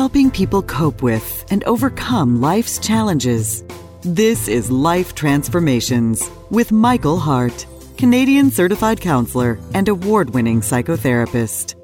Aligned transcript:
helping 0.00 0.30
people 0.30 0.62
cope 0.62 1.02
with 1.02 1.44
and 1.50 1.62
overcome 1.64 2.40
life's 2.40 2.78
challenges. 2.78 3.62
This 4.00 4.48
is 4.48 4.70
Life 4.70 5.14
Transformations 5.14 6.30
with 6.48 6.72
Michael 6.72 7.18
Hart, 7.18 7.66
Canadian 7.98 8.50
certified 8.50 8.98
counselor 8.98 9.58
and 9.74 9.90
award 9.90 10.30
winning 10.30 10.62
psychotherapist. 10.62 11.74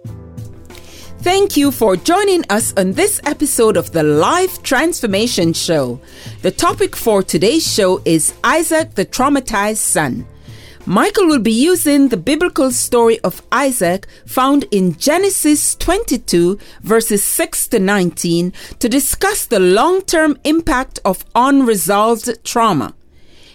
Thank 1.19 1.59
you 1.59 1.71
for 1.71 1.95
joining 1.95 2.43
us 2.49 2.73
on 2.79 2.93
this 2.93 3.21
episode 3.25 3.77
of 3.77 3.93
the 3.93 4.03
Life 4.03 4.63
Transformation 4.63 5.53
Show. 5.53 6.01
The 6.41 6.53
topic 6.53 6.97
for 6.97 7.23
today's 7.23 7.71
show 7.71 8.01
is 8.07 8.33
Isaac 8.43 8.95
the 8.95 9.05
Traumatized 9.05 9.85
Son. 9.97 10.27
Michael 10.89 11.27
will 11.27 11.41
be 11.41 11.51
using 11.51 12.09
the 12.09 12.17
biblical 12.17 12.71
story 12.71 13.19
of 13.21 13.43
Isaac 13.51 14.07
found 14.25 14.67
in 14.71 14.97
Genesis 14.97 15.75
22, 15.75 16.61
verses 16.81 17.25
6 17.25 17.67
to 17.69 17.81
19, 17.81 18.53
to 18.79 18.89
discuss 18.89 19.47
the 19.47 19.59
long 19.59 20.03
term 20.03 20.39
impact 20.45 21.01
of 21.05 21.25
unresolved 21.35 22.45
trauma. 22.45 22.95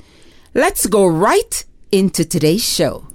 Let's 0.53 0.85
go 0.87 1.07
right 1.07 1.63
into 1.93 2.25
today's 2.25 2.63
show. 2.63 3.05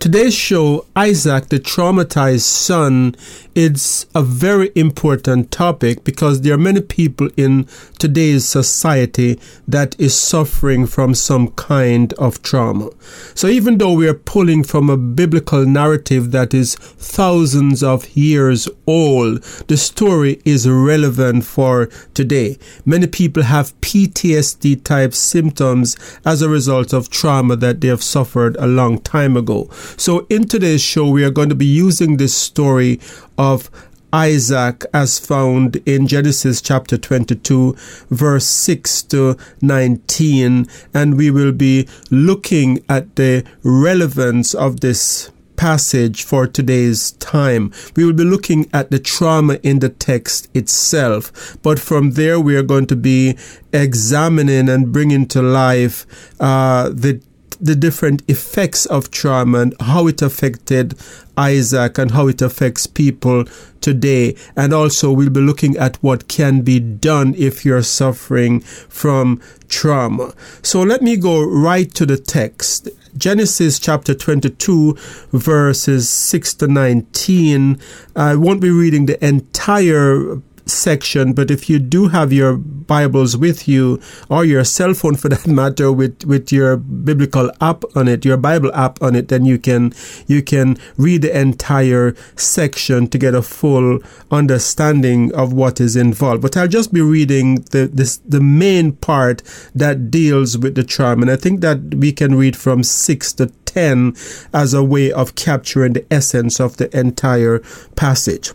Today's 0.00 0.34
show, 0.34 0.86
Isaac, 0.96 1.48
the 1.48 1.58
traumatized 1.58 2.40
son, 2.40 3.16
it's 3.58 4.06
a 4.14 4.22
very 4.22 4.70
important 4.76 5.50
topic 5.50 6.04
because 6.04 6.42
there 6.42 6.54
are 6.54 6.58
many 6.58 6.80
people 6.80 7.28
in 7.36 7.64
today's 7.98 8.44
society 8.44 9.36
that 9.66 9.98
is 9.98 10.14
suffering 10.14 10.86
from 10.86 11.12
some 11.12 11.48
kind 11.48 12.12
of 12.12 12.40
trauma. 12.40 12.88
So 13.34 13.48
even 13.48 13.78
though 13.78 13.94
we 13.94 14.06
are 14.06 14.14
pulling 14.14 14.62
from 14.62 14.88
a 14.88 14.96
biblical 14.96 15.66
narrative 15.66 16.30
that 16.30 16.54
is 16.54 16.76
thousands 16.76 17.82
of 17.82 18.08
years 18.16 18.68
old, 18.86 19.42
the 19.66 19.76
story 19.76 20.40
is 20.44 20.68
relevant 20.68 21.44
for 21.44 21.86
today. 22.14 22.58
Many 22.86 23.08
people 23.08 23.42
have 23.42 23.74
PTSD 23.80 24.84
type 24.84 25.14
symptoms 25.14 25.96
as 26.24 26.42
a 26.42 26.48
result 26.48 26.92
of 26.92 27.10
trauma 27.10 27.56
that 27.56 27.80
they 27.80 27.88
have 27.88 28.04
suffered 28.04 28.56
a 28.60 28.68
long 28.68 29.00
time 29.00 29.36
ago. 29.36 29.68
So 29.96 30.28
in 30.30 30.46
today's 30.46 30.80
show, 30.80 31.10
we 31.10 31.24
are 31.24 31.30
going 31.30 31.48
to 31.48 31.56
be 31.56 31.66
using 31.66 32.18
this 32.18 32.36
story 32.36 33.00
of 33.38 33.70
Isaac 34.12 34.84
as 34.92 35.18
found 35.18 35.76
in 35.86 36.06
Genesis 36.06 36.62
chapter 36.62 36.96
22 36.96 37.76
verse 38.10 38.46
6 38.46 39.02
to 39.04 39.36
19 39.60 40.66
and 40.94 41.16
we 41.16 41.30
will 41.30 41.52
be 41.52 41.86
looking 42.10 42.82
at 42.88 43.16
the 43.16 43.44
relevance 43.62 44.54
of 44.54 44.80
this 44.80 45.30
passage 45.58 46.22
for 46.22 46.46
today's 46.46 47.12
time. 47.12 47.70
We 47.96 48.04
will 48.04 48.14
be 48.14 48.24
looking 48.24 48.70
at 48.72 48.90
the 48.90 48.98
trauma 48.98 49.54
in 49.62 49.80
the 49.80 49.88
text 49.90 50.48
itself, 50.54 51.58
but 51.62 51.78
from 51.78 52.12
there 52.12 52.40
we 52.40 52.56
are 52.56 52.62
going 52.62 52.86
to 52.86 52.96
be 52.96 53.36
examining 53.72 54.68
and 54.68 54.92
bringing 54.92 55.26
to 55.26 55.42
life 55.42 56.06
uh, 56.40 56.88
the 56.90 57.20
the 57.60 57.74
different 57.74 58.22
effects 58.28 58.86
of 58.86 59.10
trauma 59.10 59.60
and 59.60 59.74
how 59.80 60.06
it 60.06 60.22
affected 60.22 60.94
Isaac 61.36 61.98
and 61.98 62.10
how 62.10 62.28
it 62.28 62.42
affects 62.42 62.86
people 62.86 63.44
today. 63.80 64.34
And 64.56 64.72
also, 64.72 65.12
we'll 65.12 65.30
be 65.30 65.40
looking 65.40 65.76
at 65.76 65.96
what 65.96 66.28
can 66.28 66.62
be 66.62 66.80
done 66.80 67.34
if 67.36 67.64
you're 67.64 67.82
suffering 67.82 68.60
from 68.60 69.40
trauma. 69.68 70.34
So, 70.62 70.82
let 70.82 71.02
me 71.02 71.16
go 71.16 71.42
right 71.42 71.92
to 71.94 72.06
the 72.06 72.16
text. 72.18 72.88
Genesis 73.16 73.78
chapter 73.78 74.14
22, 74.14 74.96
verses 75.32 76.08
6 76.08 76.54
to 76.54 76.68
19. 76.68 77.80
I 78.14 78.36
won't 78.36 78.60
be 78.60 78.70
reading 78.70 79.06
the 79.06 79.24
entire 79.24 80.40
section, 80.70 81.32
but 81.32 81.50
if 81.50 81.68
you 81.68 81.78
do 81.78 82.08
have 82.08 82.32
your 82.32 82.56
Bibles 82.56 83.36
with 83.36 83.68
you 83.68 84.00
or 84.30 84.44
your 84.44 84.64
cell 84.64 84.94
phone 84.94 85.14
for 85.14 85.28
that 85.28 85.46
matter 85.60 85.92
with, 85.92 86.24
with 86.24 86.50
your 86.50 86.76
biblical 86.76 87.50
app 87.60 87.84
on 87.94 88.08
it, 88.08 88.24
your 88.24 88.36
Bible 88.36 88.72
app 88.74 89.02
on 89.02 89.14
it, 89.14 89.28
then 89.28 89.44
you 89.44 89.58
can 89.58 89.92
you 90.26 90.42
can 90.42 90.78
read 90.96 91.22
the 91.22 91.38
entire 91.38 92.14
section 92.36 93.08
to 93.08 93.18
get 93.18 93.34
a 93.34 93.42
full 93.42 94.00
understanding 94.30 95.34
of 95.34 95.52
what 95.52 95.80
is 95.80 95.96
involved. 95.96 96.42
But 96.42 96.56
I'll 96.56 96.68
just 96.68 96.92
be 96.92 97.00
reading 97.00 97.56
the 97.72 97.90
this 97.92 98.18
the 98.18 98.40
main 98.40 98.92
part 98.92 99.42
that 99.74 100.10
deals 100.10 100.56
with 100.56 100.74
the 100.74 100.84
charm. 100.84 101.22
And 101.22 101.30
I 101.30 101.36
think 101.36 101.60
that 101.60 101.94
we 101.94 102.12
can 102.12 102.34
read 102.34 102.56
from 102.56 102.82
six 102.82 103.32
to 103.34 103.46
10 103.66 104.14
as 104.52 104.74
a 104.74 104.82
way 104.82 105.12
of 105.12 105.34
capturing 105.34 105.92
the 105.92 106.06
essence 106.10 106.58
of 106.58 106.78
the 106.78 106.88
entire 106.98 107.60
passage. 107.96 108.52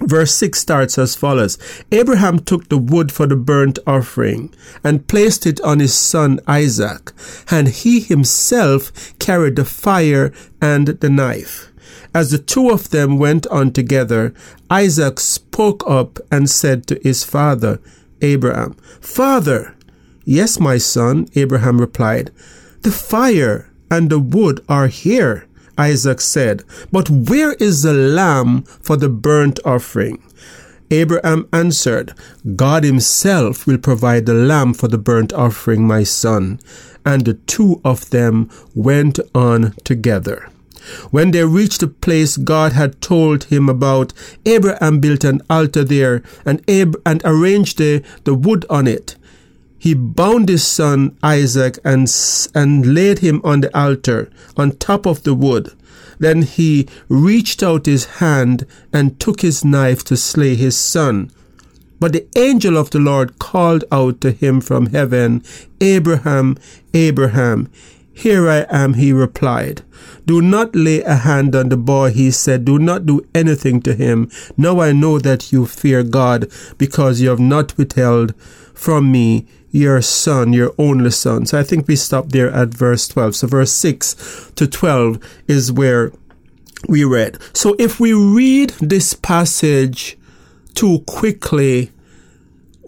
Verse 0.00 0.34
6 0.34 0.58
starts 0.58 0.98
as 0.98 1.14
follows 1.14 1.58
Abraham 1.92 2.38
took 2.38 2.68
the 2.68 2.78
wood 2.78 3.12
for 3.12 3.26
the 3.26 3.36
burnt 3.36 3.78
offering 3.86 4.52
and 4.82 5.06
placed 5.06 5.46
it 5.46 5.60
on 5.60 5.78
his 5.78 5.94
son 5.94 6.40
Isaac, 6.46 7.12
and 7.50 7.68
he 7.68 8.00
himself 8.00 9.16
carried 9.18 9.56
the 9.56 9.64
fire 9.64 10.32
and 10.60 10.88
the 10.88 11.10
knife. 11.10 11.70
As 12.14 12.30
the 12.30 12.38
two 12.38 12.70
of 12.70 12.90
them 12.90 13.18
went 13.18 13.46
on 13.48 13.72
together, 13.72 14.34
Isaac 14.68 15.20
spoke 15.20 15.84
up 15.86 16.18
and 16.30 16.50
said 16.50 16.86
to 16.86 17.00
his 17.02 17.22
father, 17.22 17.80
Abraham, 18.20 18.74
Father! 19.00 19.76
Yes, 20.24 20.60
my 20.60 20.78
son, 20.78 21.28
Abraham 21.34 21.80
replied. 21.80 22.30
The 22.82 22.90
fire 22.90 23.70
and 23.90 24.10
the 24.10 24.18
wood 24.18 24.64
are 24.68 24.88
here 24.88 25.46
Isaac 25.80 26.20
said, 26.20 26.62
But 26.92 27.08
where 27.08 27.54
is 27.54 27.82
the 27.82 27.94
lamb 27.94 28.62
for 28.62 28.96
the 28.96 29.08
burnt 29.08 29.58
offering? 29.64 30.22
Abraham 30.90 31.48
answered, 31.52 32.12
God 32.56 32.84
himself 32.84 33.66
will 33.66 33.78
provide 33.78 34.26
the 34.26 34.34
lamb 34.34 34.74
for 34.74 34.88
the 34.88 34.98
burnt 34.98 35.32
offering, 35.32 35.86
my 35.86 36.02
son. 36.02 36.60
And 37.06 37.24
the 37.24 37.34
two 37.34 37.80
of 37.84 38.10
them 38.10 38.50
went 38.74 39.18
on 39.34 39.72
together. 39.84 40.48
When 41.10 41.30
they 41.30 41.44
reached 41.44 41.80
the 41.80 41.88
place 41.88 42.36
God 42.36 42.72
had 42.72 43.00
told 43.00 43.44
him 43.44 43.68
about, 43.68 44.12
Abraham 44.44 44.98
built 44.98 45.24
an 45.24 45.40
altar 45.48 45.84
there 45.84 46.22
and, 46.44 46.62
Ab- 46.68 47.00
and 47.06 47.22
arranged 47.24 47.78
the, 47.78 48.02
the 48.24 48.34
wood 48.34 48.66
on 48.68 48.86
it. 48.86 49.16
He 49.80 49.94
bound 49.94 50.50
his 50.50 50.62
son 50.62 51.16
Isaac 51.22 51.78
and, 51.82 52.06
and 52.54 52.94
laid 52.94 53.20
him 53.20 53.40
on 53.42 53.62
the 53.62 53.74
altar 53.76 54.30
on 54.54 54.72
top 54.72 55.06
of 55.06 55.22
the 55.22 55.32
wood. 55.32 55.72
Then 56.18 56.42
he 56.42 56.86
reached 57.08 57.62
out 57.62 57.86
his 57.86 58.04
hand 58.20 58.66
and 58.92 59.18
took 59.18 59.40
his 59.40 59.64
knife 59.64 60.04
to 60.04 60.18
slay 60.18 60.54
his 60.54 60.76
son. 60.76 61.30
But 61.98 62.12
the 62.12 62.26
angel 62.36 62.76
of 62.76 62.90
the 62.90 62.98
Lord 62.98 63.38
called 63.38 63.84
out 63.90 64.20
to 64.20 64.32
him 64.32 64.60
from 64.60 64.86
heaven, 64.86 65.42
Abraham, 65.80 66.58
Abraham. 66.92 67.70
Here 68.12 68.50
I 68.50 68.66
am, 68.68 68.94
he 68.94 69.14
replied. 69.14 69.80
Do 70.26 70.42
not 70.42 70.76
lay 70.76 71.00
a 71.00 71.14
hand 71.14 71.56
on 71.56 71.70
the 71.70 71.78
boy, 71.78 72.10
he 72.10 72.30
said. 72.30 72.66
Do 72.66 72.78
not 72.78 73.06
do 73.06 73.22
anything 73.34 73.80
to 73.82 73.94
him. 73.94 74.30
Now 74.58 74.80
I 74.80 74.92
know 74.92 75.18
that 75.20 75.52
you 75.52 75.64
fear 75.64 76.02
God, 76.02 76.52
because 76.76 77.22
you 77.22 77.30
have 77.30 77.40
not 77.40 77.78
withheld 77.78 78.34
from 78.74 79.10
me 79.10 79.46
your 79.70 80.02
son, 80.02 80.52
your 80.52 80.74
only 80.78 81.10
son. 81.10 81.46
So 81.46 81.58
I 81.58 81.62
think 81.62 81.86
we 81.86 81.96
stop 81.96 82.30
there 82.30 82.50
at 82.50 82.68
verse 82.68 83.06
12. 83.08 83.36
So 83.36 83.46
verse 83.46 83.72
6 83.72 84.52
to 84.56 84.66
12 84.66 85.18
is 85.46 85.72
where 85.72 86.12
we 86.88 87.04
read. 87.04 87.38
So 87.52 87.76
if 87.78 88.00
we 88.00 88.12
read 88.12 88.70
this 88.80 89.14
passage 89.14 90.18
too 90.74 91.00
quickly, 91.06 91.90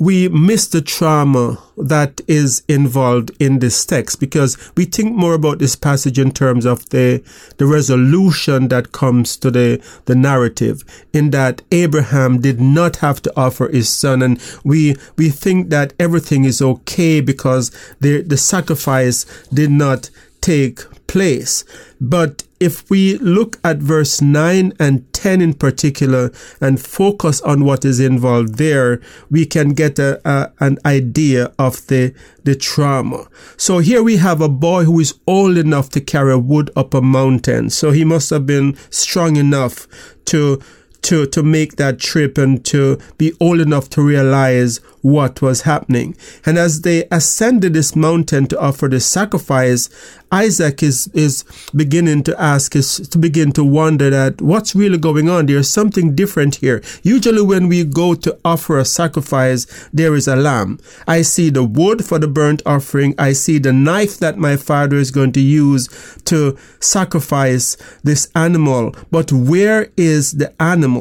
we 0.03 0.27
miss 0.31 0.67
the 0.67 0.81
trauma 0.81 1.57
that 1.77 2.21
is 2.27 2.65
involved 2.67 3.31
in 3.39 3.61
this 3.61 3.87
text 3.87 4.19
because 4.19 4.59
we 4.77 4.85
think 4.85 5.15
more 5.15 5.35
about 5.35 5.61
this 5.61 5.77
passage 5.77 6.19
in 6.19 6.33
terms 6.33 6.67
of 6.67 6.89
the 6.89 7.23
the 7.59 7.67
resolution 7.67 8.67
that 8.67 8.91
comes 8.91 9.37
to 9.37 9.49
the 9.49 9.81
the 10.07 10.15
narrative 10.17 10.83
in 11.13 11.31
that 11.31 11.63
Abraham 11.71 12.41
did 12.41 12.61
not 12.61 12.97
have 12.97 13.23
to 13.23 13.33
offer 13.37 13.69
his 13.69 13.89
son. 13.89 14.23
And 14.23 14.43
we 14.65 14.97
we 15.17 15.31
think 15.31 15.71
that 15.71 15.93
everything 16.01 16.43
is 16.47 16.61
okay 16.61 17.21
because 17.21 17.71
the 18.01 18.23
the 18.23 18.37
sacrifice 18.37 19.25
did 19.55 19.71
not 19.71 20.11
take 20.43 20.81
place 21.07 21.65
but 22.01 22.45
if 22.63 22.89
we 22.89 23.19
look 23.19 23.59
at 23.65 23.79
verse 23.79 24.23
9 24.23 24.73
and 24.79 25.13
10 25.13 25.41
in 25.41 25.53
particular 25.53 26.31
and 26.61 26.81
focus 26.81 27.41
on 27.41 27.65
what 27.65 27.85
is 27.85 27.99
involved 27.99 28.55
there, 28.55 29.01
we 29.31 29.45
can 29.45 29.71
get 29.71 29.99
a, 29.99 30.21
a, 30.25 30.53
an 30.61 30.79
idea 30.87 31.53
of 31.59 31.85
the, 31.89 32.15
the 32.45 32.55
trauma. 32.55 33.27
So 33.57 33.81
here 33.81 34.01
we 34.01 34.19
have 34.19 34.41
a 34.41 34.49
boy 34.49 34.85
who 34.85 35.01
is 35.01 35.19
old 35.27 35.59
enough 35.59 35.91
to 35.91 36.01
carry 36.01 36.37
wood 36.37 36.71
up 36.77 36.95
a 36.95 37.03
mountain. 37.03 37.69
So 37.71 37.91
he 37.91 38.05
must 38.05 38.31
have 38.31 38.47
been 38.47 38.77
strong 38.91 39.35
enough 39.35 39.89
to 40.27 40.61
to, 41.03 41.27
to 41.27 41.43
make 41.43 41.77
that 41.77 41.99
trip 41.99 42.39
and 42.39 42.65
to 42.67 42.99
be 43.19 43.33
old 43.41 43.61
enough 43.61 43.91
to 43.91 44.03
realize 44.03 44.79
what 45.03 45.43
was 45.43 45.63
happening. 45.63 46.17
And 46.47 46.57
as 46.57 46.83
they 46.83 47.07
ascended 47.11 47.75
this 47.75 47.97
mountain 47.97 48.47
to 48.47 48.61
offer 48.61 48.87
the 48.89 49.01
sacrifice, 49.01 49.89
Isaac 50.31 50.83
is, 50.83 51.09
is 51.13 51.45
beginning 51.75 52.23
to 52.25 52.41
ask, 52.41 52.75
is 52.77 53.07
to 53.09 53.19
begin 53.19 53.53
to 53.53 53.65
wonder 53.65 54.09
that 54.11 54.41
what's 54.41 54.75
really 54.75 54.97
going 54.97 55.29
on? 55.29 55.47
There's 55.47 55.69
something 55.69 56.15
different 56.15 56.57
here. 56.57 56.83
Usually 57.03 57.43
when 57.43 57.69
we 57.69 57.85
go 57.85 58.15
to 58.15 58.39
offer 58.45 58.79
a 58.79 58.85
sacrifice, 58.85 59.67
there 59.93 60.15
is 60.15 60.29
a 60.29 60.37
lamb. 60.37 60.79
I 61.07 61.23
see 61.23 61.51
the 61.51 61.65
wood 61.65 62.05
for 62.05 62.19
the 62.19 62.29
burnt 62.29 62.63
offering. 62.65 63.15
I 63.19 63.33
see 63.33 63.59
the 63.59 63.73
knife 63.73 64.19
that 64.19 64.39
my 64.39 64.57
father 64.57 64.97
is 64.97 65.11
going 65.11 65.33
to 65.33 65.41
use 65.41 65.89
to 66.27 66.57
sacrifice 66.81 67.77
this 68.05 68.31
animal. 68.35 68.95
But 69.11 69.33
where 69.33 69.91
is 69.97 70.33
the 70.33 70.55
animal? 70.63 70.92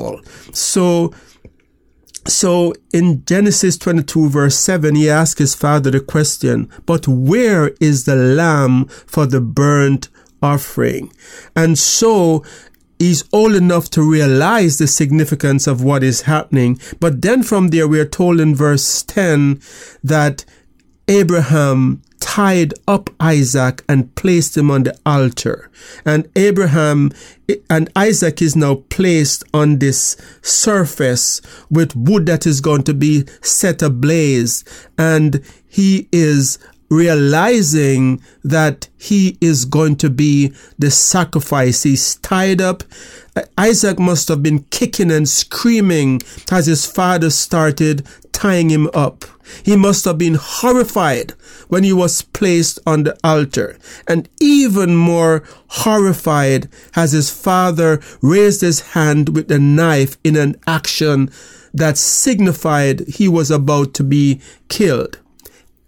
So 0.54 1.14
so 2.28 2.74
in 2.94 3.26
Genesis 3.26 3.78
22 3.78 4.30
verse 4.30 4.56
7, 4.56 4.96
he 4.96 5.10
asked 5.10 5.40
his 5.40 5.56
father 5.56 5.90
the 5.90 6.00
question, 6.00 6.70
but 6.86 7.08
where 7.08 7.70
is 7.80 8.06
the 8.06 8.16
lamb 8.16 8.86
for 8.86 9.26
the 9.26 9.42
burnt 9.42 10.10
offering? 10.42 11.12
And 11.56 11.80
so 11.80 12.44
he's 13.00 13.24
old 13.34 13.56
enough 13.56 13.90
to 13.92 14.04
realize 14.04 14.78
the 14.78 14.86
significance 14.86 15.66
of 15.66 15.84
what 15.84 16.04
is 16.04 16.22
happening. 16.22 16.80
But 17.00 17.24
then 17.24 17.42
from 17.42 17.70
there, 17.70 17.88
we 17.88 18.00
are 18.00 18.06
told 18.06 18.40
in 18.40 18.54
verse 18.54 19.02
10 19.04 19.60
that 20.04 20.46
Abraham 21.12 22.02
tied 22.22 22.74
up 22.88 23.10
Isaac 23.20 23.84
and 23.90 24.16
placed 24.16 24.56
him 24.56 24.72
on 24.72 24.84
the 24.84 24.98
altar. 25.06 25.70
And 26.06 26.30
Abraham 26.38 27.12
and 27.70 27.92
Isaac 27.98 28.42
is 28.42 28.56
now 28.56 28.76
placed 28.88 29.44
on 29.54 29.80
this 29.80 30.16
surface 30.42 31.42
with 31.70 31.94
wood 31.98 32.28
that 32.28 32.48
is 32.48 32.62
going 32.62 32.84
to 32.84 32.94
be 32.94 33.26
set 33.42 33.82
ablaze. 33.82 34.64
And 34.98 35.44
he 35.68 36.08
is 36.14 36.58
realizing 36.92 38.22
that 38.44 38.90
he 38.98 39.38
is 39.40 39.64
going 39.64 39.96
to 39.96 40.10
be 40.10 40.54
the 40.78 40.92
sacrifice. 40.92 41.84
He's 41.84 42.16
tied 42.16 42.60
up. 42.62 42.84
Isaac 43.58 43.98
must 43.98 44.28
have 44.28 44.44
been 44.44 44.66
kicking 44.66 45.10
and 45.10 45.28
screaming 45.28 46.20
as 46.52 46.66
his 46.68 46.86
father 46.86 47.30
started 47.30 48.06
tying 48.34 48.70
him 48.70 48.90
up. 48.94 49.24
He 49.64 49.78
must 49.78 50.04
have 50.04 50.18
been 50.18 50.36
horrified 50.36 51.32
when 51.70 51.86
he 51.86 51.94
was 51.94 52.24
placed 52.24 52.78
on 52.86 53.04
the 53.04 53.18
altar, 53.24 53.78
and 54.06 54.28
even 54.42 54.96
more 54.96 55.44
horrified 55.68 56.68
as 56.96 57.14
his 57.14 57.30
father 57.30 58.02
raised 58.22 58.60
his 58.60 58.82
hand 58.92 59.30
with 59.30 59.50
a 59.50 59.60
knife 59.60 60.18
in 60.26 60.36
an 60.36 60.58
action 60.68 61.32
that 61.74 61.98
signified 61.98 63.08
he 63.08 63.30
was 63.30 63.50
about 63.50 63.94
to 63.94 64.04
be 64.04 64.42
killed. 64.68 65.21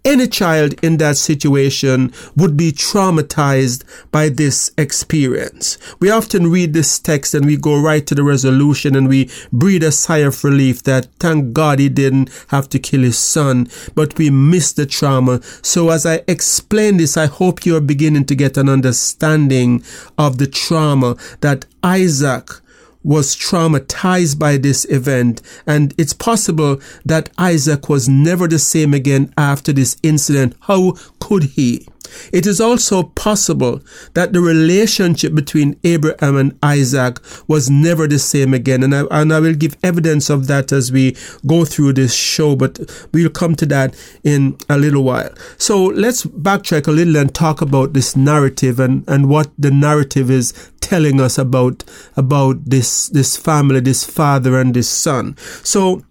Any 0.06 0.28
child 0.28 0.74
in 0.82 0.98
that 0.98 1.16
situation 1.16 2.12
would 2.36 2.58
be 2.58 2.72
traumatized 2.72 3.84
by 4.10 4.28
this 4.28 4.70
experience. 4.76 5.78
We 5.98 6.10
often 6.10 6.50
read 6.50 6.74
this 6.74 6.98
text 6.98 7.32
and 7.32 7.46
we 7.46 7.56
go 7.56 7.80
right 7.80 8.06
to 8.08 8.14
the 8.14 8.22
resolution 8.22 8.94
and 8.96 9.08
we 9.08 9.30
breathe 9.50 9.82
a 9.82 9.90
sigh 9.90 10.18
of 10.18 10.44
relief 10.44 10.82
that 10.82 11.06
thank 11.18 11.54
God 11.54 11.78
he 11.78 11.88
didn't 11.88 12.28
have 12.48 12.68
to 12.68 12.78
kill 12.78 13.00
his 13.00 13.16
son, 13.16 13.66
but 13.94 14.18
we 14.18 14.28
miss 14.28 14.74
the 14.74 14.84
trauma. 14.84 15.40
So 15.62 15.88
as 15.88 16.04
I 16.04 16.20
explain 16.28 16.98
this, 16.98 17.16
I 17.16 17.24
hope 17.24 17.64
you're 17.64 17.80
beginning 17.80 18.26
to 18.26 18.34
get 18.34 18.58
an 18.58 18.68
understanding 18.68 19.82
of 20.18 20.36
the 20.36 20.46
trauma 20.46 21.16
that 21.40 21.64
Isaac 21.82 22.50
was 23.04 23.36
traumatized 23.36 24.38
by 24.38 24.56
this 24.56 24.84
event, 24.86 25.42
and 25.66 25.94
it's 25.96 26.14
possible 26.14 26.80
that 27.04 27.30
Isaac 27.38 27.88
was 27.88 28.08
never 28.08 28.48
the 28.48 28.58
same 28.58 28.94
again 28.94 29.32
after 29.36 29.72
this 29.72 29.96
incident. 30.02 30.56
How 30.62 30.94
could 31.20 31.44
he? 31.44 31.86
It 32.32 32.46
is 32.46 32.60
also 32.60 33.02
possible 33.02 33.80
that 34.14 34.32
the 34.32 34.40
relationship 34.40 35.34
between 35.34 35.78
Abraham 35.84 36.36
and 36.36 36.58
Isaac 36.62 37.18
was 37.48 37.70
never 37.70 38.06
the 38.06 38.18
same 38.18 38.54
again. 38.54 38.82
And 38.82 38.94
I, 38.94 39.04
and 39.10 39.32
I 39.32 39.40
will 39.40 39.54
give 39.54 39.76
evidence 39.82 40.30
of 40.30 40.46
that 40.46 40.72
as 40.72 40.92
we 40.92 41.16
go 41.46 41.64
through 41.64 41.94
this 41.94 42.14
show, 42.14 42.56
but 42.56 42.78
we'll 43.12 43.30
come 43.30 43.54
to 43.56 43.66
that 43.66 43.94
in 44.22 44.56
a 44.68 44.78
little 44.78 45.02
while. 45.02 45.32
So 45.58 45.84
let's 45.84 46.24
backtrack 46.24 46.86
a 46.86 46.92
little 46.92 47.16
and 47.16 47.34
talk 47.34 47.60
about 47.60 47.92
this 47.92 48.16
narrative 48.16 48.80
and, 48.80 49.04
and 49.08 49.28
what 49.28 49.50
the 49.58 49.70
narrative 49.70 50.30
is 50.30 50.52
telling 50.80 51.20
us 51.20 51.38
about, 51.38 51.84
about 52.16 52.64
this, 52.64 53.08
this 53.08 53.36
family, 53.36 53.80
this 53.80 54.04
father 54.04 54.58
and 54.58 54.74
this 54.74 54.88
son. 54.88 55.36
So 55.62 56.02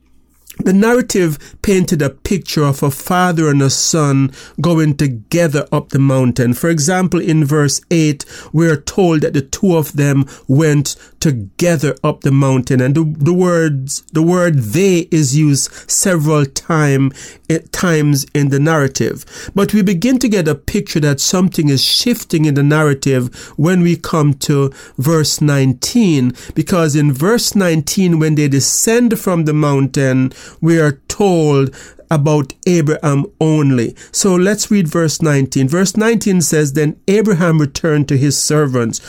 the 0.59 0.73
narrative 0.73 1.55
painted 1.61 2.01
a 2.01 2.09
picture 2.09 2.63
of 2.63 2.83
a 2.83 2.91
father 2.91 3.49
and 3.49 3.61
a 3.61 3.69
son 3.69 4.31
going 4.61 4.95
together 4.95 5.67
up 5.71 5.89
the 5.89 5.99
mountain. 5.99 6.53
For 6.53 6.69
example, 6.69 7.19
in 7.19 7.43
verse 7.43 7.81
8, 7.89 8.25
we're 8.53 8.77
told 8.77 9.21
that 9.21 9.33
the 9.33 9.41
two 9.41 9.75
of 9.75 9.93
them 9.93 10.25
went 10.47 10.95
together 11.23 11.95
up 12.03 12.19
the 12.19 12.33
mountain. 12.33 12.81
And 12.81 12.93
the, 12.95 13.05
the 13.17 13.33
words, 13.33 14.01
the 14.11 14.21
word 14.21 14.55
they 14.55 15.07
is 15.09 15.37
used 15.37 15.71
several 15.89 16.45
time, 16.45 17.13
eh, 17.49 17.59
times 17.71 18.25
in 18.33 18.49
the 18.49 18.59
narrative. 18.59 19.23
But 19.55 19.73
we 19.73 19.83
begin 19.83 20.19
to 20.19 20.27
get 20.27 20.49
a 20.49 20.53
picture 20.53 20.99
that 20.99 21.21
something 21.21 21.69
is 21.69 21.81
shifting 21.81 22.43
in 22.43 22.55
the 22.55 22.61
narrative 22.61 23.53
when 23.55 23.79
we 23.83 23.95
come 23.95 24.33
to 24.49 24.73
verse 24.97 25.39
19. 25.39 26.33
Because 26.55 26.93
in 26.93 27.13
verse 27.13 27.55
19, 27.55 28.19
when 28.19 28.35
they 28.35 28.49
descend 28.49 29.17
from 29.17 29.45
the 29.45 29.53
mountain, 29.53 30.33
we 30.59 30.77
are 30.77 30.99
told 31.07 31.73
about 32.11 32.53
Abraham 32.67 33.27
only. 33.39 33.95
So 34.11 34.35
let's 34.35 34.69
read 34.69 34.89
verse 34.89 35.21
19. 35.21 35.69
Verse 35.69 35.95
19 35.95 36.41
says, 36.41 36.73
Then 36.73 36.99
Abraham 37.07 37.59
returned 37.59 38.09
to 38.09 38.17
his 38.17 38.37
servants, 38.37 38.99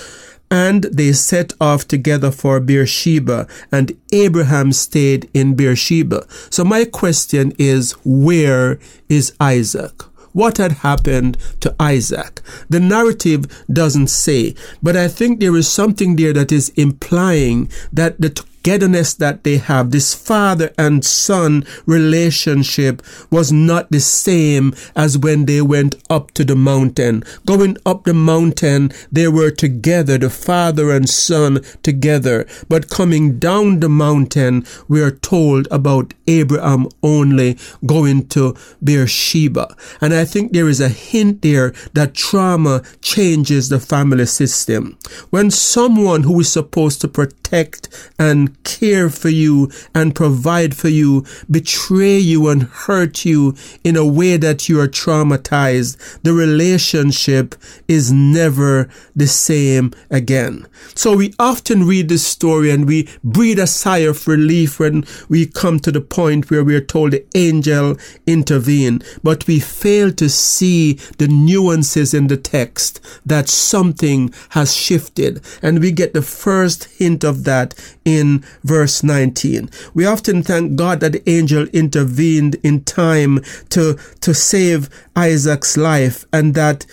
and 0.51 0.85
they 0.85 1.13
set 1.13 1.53
off 1.61 1.89
together 1.89 2.31
for 2.31 2.61
Beersheba, 2.61 3.47
and 3.73 3.97
Abraham 4.13 4.73
stayed 4.73 5.29
in 5.35 5.55
Beersheba. 5.55 6.27
So 6.51 6.65
my 6.65 6.85
question 6.85 7.53
is, 7.59 7.93
where 8.05 8.79
is 9.09 9.33
Isaac? 9.41 10.03
What 10.33 10.59
had 10.59 10.73
happened 10.73 11.39
to 11.61 11.75
Isaac? 11.79 12.41
The 12.69 12.81
narrative 12.81 13.65
doesn't 13.73 14.09
say, 14.09 14.57
but 14.83 14.97
I 14.97 15.07
think 15.07 15.39
there 15.39 15.55
is 15.55 15.69
something 15.69 16.17
there 16.17 16.33
that 16.33 16.51
is 16.51 16.71
implying 16.71 17.71
that 17.93 18.21
the 18.21 18.45
togetherness 18.65 19.13
that 19.15 19.45
they 19.45 19.59
have, 19.59 19.91
this 19.91 20.15
father 20.15 20.73
and 20.79 21.05
son 21.05 21.67
relationship 21.87 23.03
was 23.31 23.53
not 23.53 23.91
the 23.91 24.01
same 24.01 24.75
as 24.97 25.19
when 25.19 25.45
they 25.45 25.61
went 25.61 25.95
up 26.09 26.31
to 26.33 26.45
the 26.45 26.57
mountain. 26.57 27.23
Going 27.45 27.77
up 27.85 28.05
the 28.05 28.15
mountain, 28.15 28.91
they 29.13 29.29
were 29.29 29.51
together, 29.51 30.17
the 30.17 30.31
father 30.31 30.91
and 30.91 31.09
son 31.09 31.63
together. 31.83 32.47
But 32.69 32.89
coming 32.89 33.39
down 33.39 33.81
the 33.81 33.89
mountain, 33.91 34.65
we 34.89 35.03
are 35.03 35.11
told 35.11 35.69
about 35.71 36.15
Abraham 36.27 36.89
only 37.03 37.59
going 37.85 38.29
to 38.29 38.57
Beersheba. 38.83 39.77
And 40.01 40.15
I 40.15 40.25
think 40.25 40.53
there 40.53 40.69
is 40.69 40.81
a 40.81 40.89
hint 40.89 41.43
there 41.43 41.75
that 41.93 42.15
trauma 42.15 42.83
changes 43.03 43.69
the 43.69 43.81
family 43.81 44.27
system. 44.27 44.97
When 45.29 45.51
someone 45.51 46.23
who 46.23 46.41
is 46.41 46.51
supposed 46.51 47.03
to 47.03 47.09
protect 47.09 47.44
protect 47.45 47.89
and 48.19 48.63
care 48.65 49.09
for 49.09 49.29
you 49.29 49.71
and 49.95 50.15
provide 50.15 50.75
for 50.75 50.89
you 50.89 51.25
betray 51.51 52.19
you 52.19 52.49
and 52.49 52.63
hurt 52.65 53.25
you 53.25 53.55
in 53.85 53.97
a 53.97 54.07
way 54.07 54.37
that 54.37 54.69
you 54.69 54.81
are 54.81 54.89
traumatized, 54.89 55.97
the 56.23 56.33
relationship 56.33 57.55
is 57.87 58.11
never 58.11 58.89
the 59.15 59.27
same 59.27 59.93
again. 60.11 60.67
So 60.95 61.17
we 61.17 61.35
often 61.39 61.87
read 61.87 62.09
this 62.09 62.27
story 62.27 62.71
and 62.71 62.87
we 62.87 63.09
breathe 63.23 63.59
a 63.59 63.67
sigh 63.67 63.99
of 63.99 64.27
relief 64.27 64.81
when 64.81 65.05
we 65.29 65.47
come 65.47 65.79
to 65.81 65.93
the 65.93 66.01
point 66.01 66.51
where 66.51 66.65
we 66.65 66.75
are 66.75 66.81
told 66.81 67.13
the 67.13 67.25
angel 67.35 67.97
intervened, 68.27 69.05
but 69.23 69.47
we 69.47 69.61
fail 69.61 70.11
to 70.13 70.29
see 70.29 70.95
the 71.19 71.29
nuances 71.29 72.15
in 72.15 72.29
the 72.29 72.37
text 72.37 73.01
that 73.25 73.49
something 73.49 74.33
has 74.51 74.75
shifted. 74.75 75.43
And 75.63 75.81
we 75.81 75.93
get 75.93 76.15
the 76.15 76.23
first 76.23 76.85
hint 76.85 77.23
of 77.23 77.34
that 77.43 77.75
in 78.05 78.45
verse 78.63 79.03
19. 79.03 79.69
We 79.93 80.07
often 80.07 80.45
thank 80.45 80.77
God 80.77 81.01
that 81.01 81.13
the 81.13 81.29
angel 81.29 81.67
intervened 81.73 82.55
in 82.63 82.85
time 82.85 83.41
to, 83.71 83.99
to 84.21 84.33
save 84.33 84.89
Isaac's 85.17 85.77
life 85.77 86.25
and 86.33 86.55
that 86.55 86.87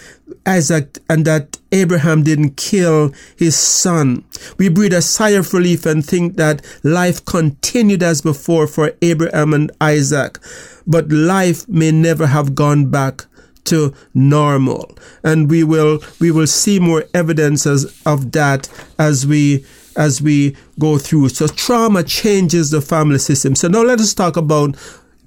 Isaac 0.45 0.98
and 1.10 1.25
that 1.25 1.60
Abraham 1.71 2.24
didn't 2.24 2.57
kill 2.57 3.13
his 3.36 3.55
son. 3.55 4.24
We 4.57 4.69
breathe 4.69 4.93
a 4.93 5.01
sigh 5.01 5.31
of 5.31 5.53
relief 5.53 5.86
and 5.86 6.05
think 6.05 6.38
that 6.38 6.65
life 6.83 7.24
continued 7.25 8.01
as 8.01 8.21
before 8.21 8.67
for 8.67 8.93
Abraham 9.01 9.53
and 9.53 9.71
Isaac, 9.79 10.39
but 10.88 11.12
life 11.12 11.67
may 11.67 11.91
never 11.91 12.27
have 12.27 12.55
gone 12.55 12.89
back 12.89 13.25
to 13.65 13.93
normal. 14.13 14.98
And 15.24 15.50
we 15.50 15.63
will 15.63 16.00
we 16.19 16.31
will 16.31 16.48
see 16.48 16.79
more 16.79 17.05
evidences 17.13 18.01
of 18.05 18.31
that 18.31 18.69
as 18.98 19.27
we 19.27 19.65
as 19.95 20.21
we 20.21 20.55
go 20.79 20.98
through. 20.98 21.29
So 21.29 21.48
trauma 21.48 22.03
changes 22.03 22.71
the 22.71 22.81
family 22.81 23.19
system. 23.19 23.55
So 23.55 23.67
now 23.67 23.81
let 23.81 24.00
us 24.00 24.13
talk 24.13 24.38
about 24.38 24.75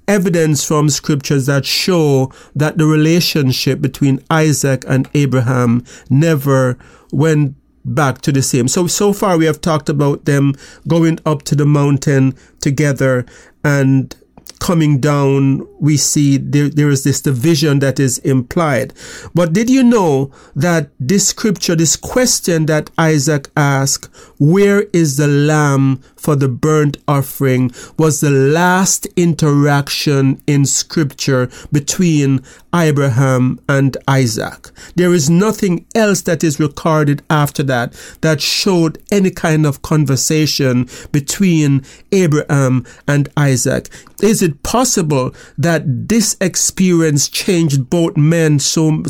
evidence 0.07 0.63
from 0.63 0.89
scriptures 0.89 1.47
that 1.47 1.65
show 1.65 2.31
that 2.55 2.77
the 2.77 2.85
relationship 2.85 3.81
between 3.81 4.23
Isaac 4.29 4.85
and 4.87 5.09
Abraham 5.13 5.83
never 6.09 6.77
went 7.11 7.55
back 7.83 8.21
to 8.21 8.31
the 8.31 8.41
same. 8.41 8.67
So, 8.67 8.87
so 8.87 9.13
far 9.13 9.37
we 9.37 9.45
have 9.45 9.61
talked 9.61 9.89
about 9.89 10.25
them 10.25 10.53
going 10.87 11.19
up 11.25 11.43
to 11.43 11.55
the 11.55 11.65
mountain 11.65 12.35
together 12.59 13.25
and 13.63 14.15
coming 14.59 14.99
down, 14.99 15.67
we 15.79 15.97
see 15.97 16.37
there, 16.37 16.69
there 16.69 16.89
is 16.89 17.03
this 17.03 17.21
division 17.21 17.79
that 17.79 17.99
is 17.99 18.17
implied. 18.19 18.93
But 19.33 19.53
did 19.53 19.69
you 19.69 19.83
know 19.83 20.31
that 20.55 20.89
this 20.99 21.27
scripture, 21.27 21.75
this 21.75 21.95
question 21.95 22.65
that 22.67 22.89
Isaac 22.97 23.49
asked, 23.55 24.09
where 24.37 24.81
is 24.93 25.17
the 25.17 25.27
lamb 25.27 26.01
for 26.15 26.35
the 26.35 26.47
burnt 26.47 26.97
offering, 27.07 27.71
was 27.97 28.19
the 28.19 28.31
last 28.31 29.05
interaction 29.15 30.41
in 30.47 30.65
scripture 30.65 31.49
between 31.71 32.41
Abraham 32.73 33.59
and 33.69 33.95
Isaac. 34.07 34.71
There 34.95 35.13
is 35.13 35.29
nothing 35.29 35.85
else 35.95 36.21
that 36.23 36.43
is 36.43 36.59
recorded 36.59 37.23
after 37.29 37.63
that 37.63 37.93
that 38.21 38.41
showed 38.41 39.01
any 39.11 39.31
kind 39.31 39.65
of 39.65 39.81
conversation 39.81 40.89
between 41.11 41.83
Abraham 42.11 42.85
and 43.07 43.29
Isaac. 43.37 43.89
Is 44.21 44.41
it 44.41 44.63
possible 44.63 45.33
that 45.57 45.83
this 46.07 46.37
experience 46.39 47.27
changed 47.27 47.89
both 47.89 48.15
men 48.17 48.59
so, 48.59 49.03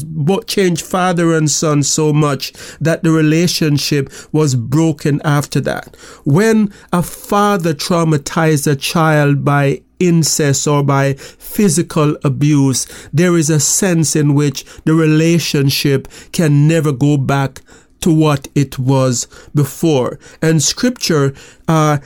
changed 0.47 0.85
father 0.85 1.33
and 1.33 1.49
son 1.49 1.83
so 1.83 2.11
much 2.13 2.53
that 2.79 3.03
the 3.03 3.11
relationship 3.11 4.11
was 4.31 4.55
broken 4.55 5.21
after 5.23 5.61
that? 5.61 5.95
When 6.23 6.73
a 6.91 7.03
father 7.03 7.73
traumatized 7.73 8.71
a 8.71 8.75
child 8.75 9.45
by 9.45 9.81
incest 9.99 10.67
or 10.67 10.83
by 10.83 11.13
physical 11.13 12.17
abuse, 12.23 12.85
there 13.13 13.37
is 13.37 13.49
a 13.49 13.59
sense 13.59 14.15
in 14.15 14.33
which 14.33 14.65
the 14.83 14.93
relationship 14.93 16.07
can 16.31 16.67
never 16.67 16.91
go 16.91 17.17
back 17.17 17.61
to 18.01 18.13
what 18.13 18.47
it 18.53 18.77
was 18.77 19.27
before. 19.55 20.19
And 20.41 20.61
scripture, 20.61 21.33
uh, 21.67 21.97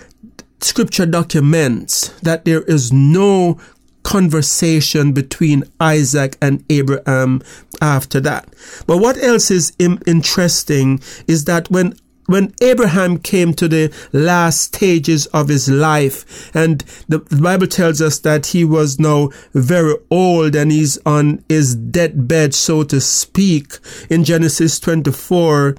scripture 0.62 1.06
documents 1.06 2.10
that 2.22 2.46
there 2.46 2.64
is 2.64 2.92
no 2.92 3.60
conversation 4.04 5.12
between 5.14 5.64
Isaac 5.80 6.38
and 6.42 6.64
Abraham 6.70 7.42
after 7.82 8.20
that. 8.22 8.48
But 8.88 8.98
what 8.98 9.22
else 9.22 9.52
is 9.52 9.74
interesting 9.80 11.02
is 11.28 11.46
that 11.46 11.70
when 11.70 11.94
when 12.30 12.54
Abraham 12.62 13.18
came 13.18 13.56
to 13.56 13.68
the 13.68 13.92
last 14.14 14.62
stages 14.62 15.26
of 15.28 15.48
his 15.48 15.68
life, 15.68 16.56
and 16.56 16.84
the, 17.08 17.18
Bible 17.20 17.66
tells 17.66 18.02
us 18.02 18.20
that 18.20 18.48
he 18.48 18.64
was 18.64 19.00
now 19.00 19.30
very 19.54 19.96
old 20.12 20.56
and 20.56 20.72
he's 20.72 21.00
on 21.08 21.44
his 21.50 21.76
deathbed, 21.76 22.54
so 22.54 22.84
to 22.84 23.02
speak, 23.02 23.80
in 24.12 24.24
Genesis 24.24 24.80
24, 24.80 25.76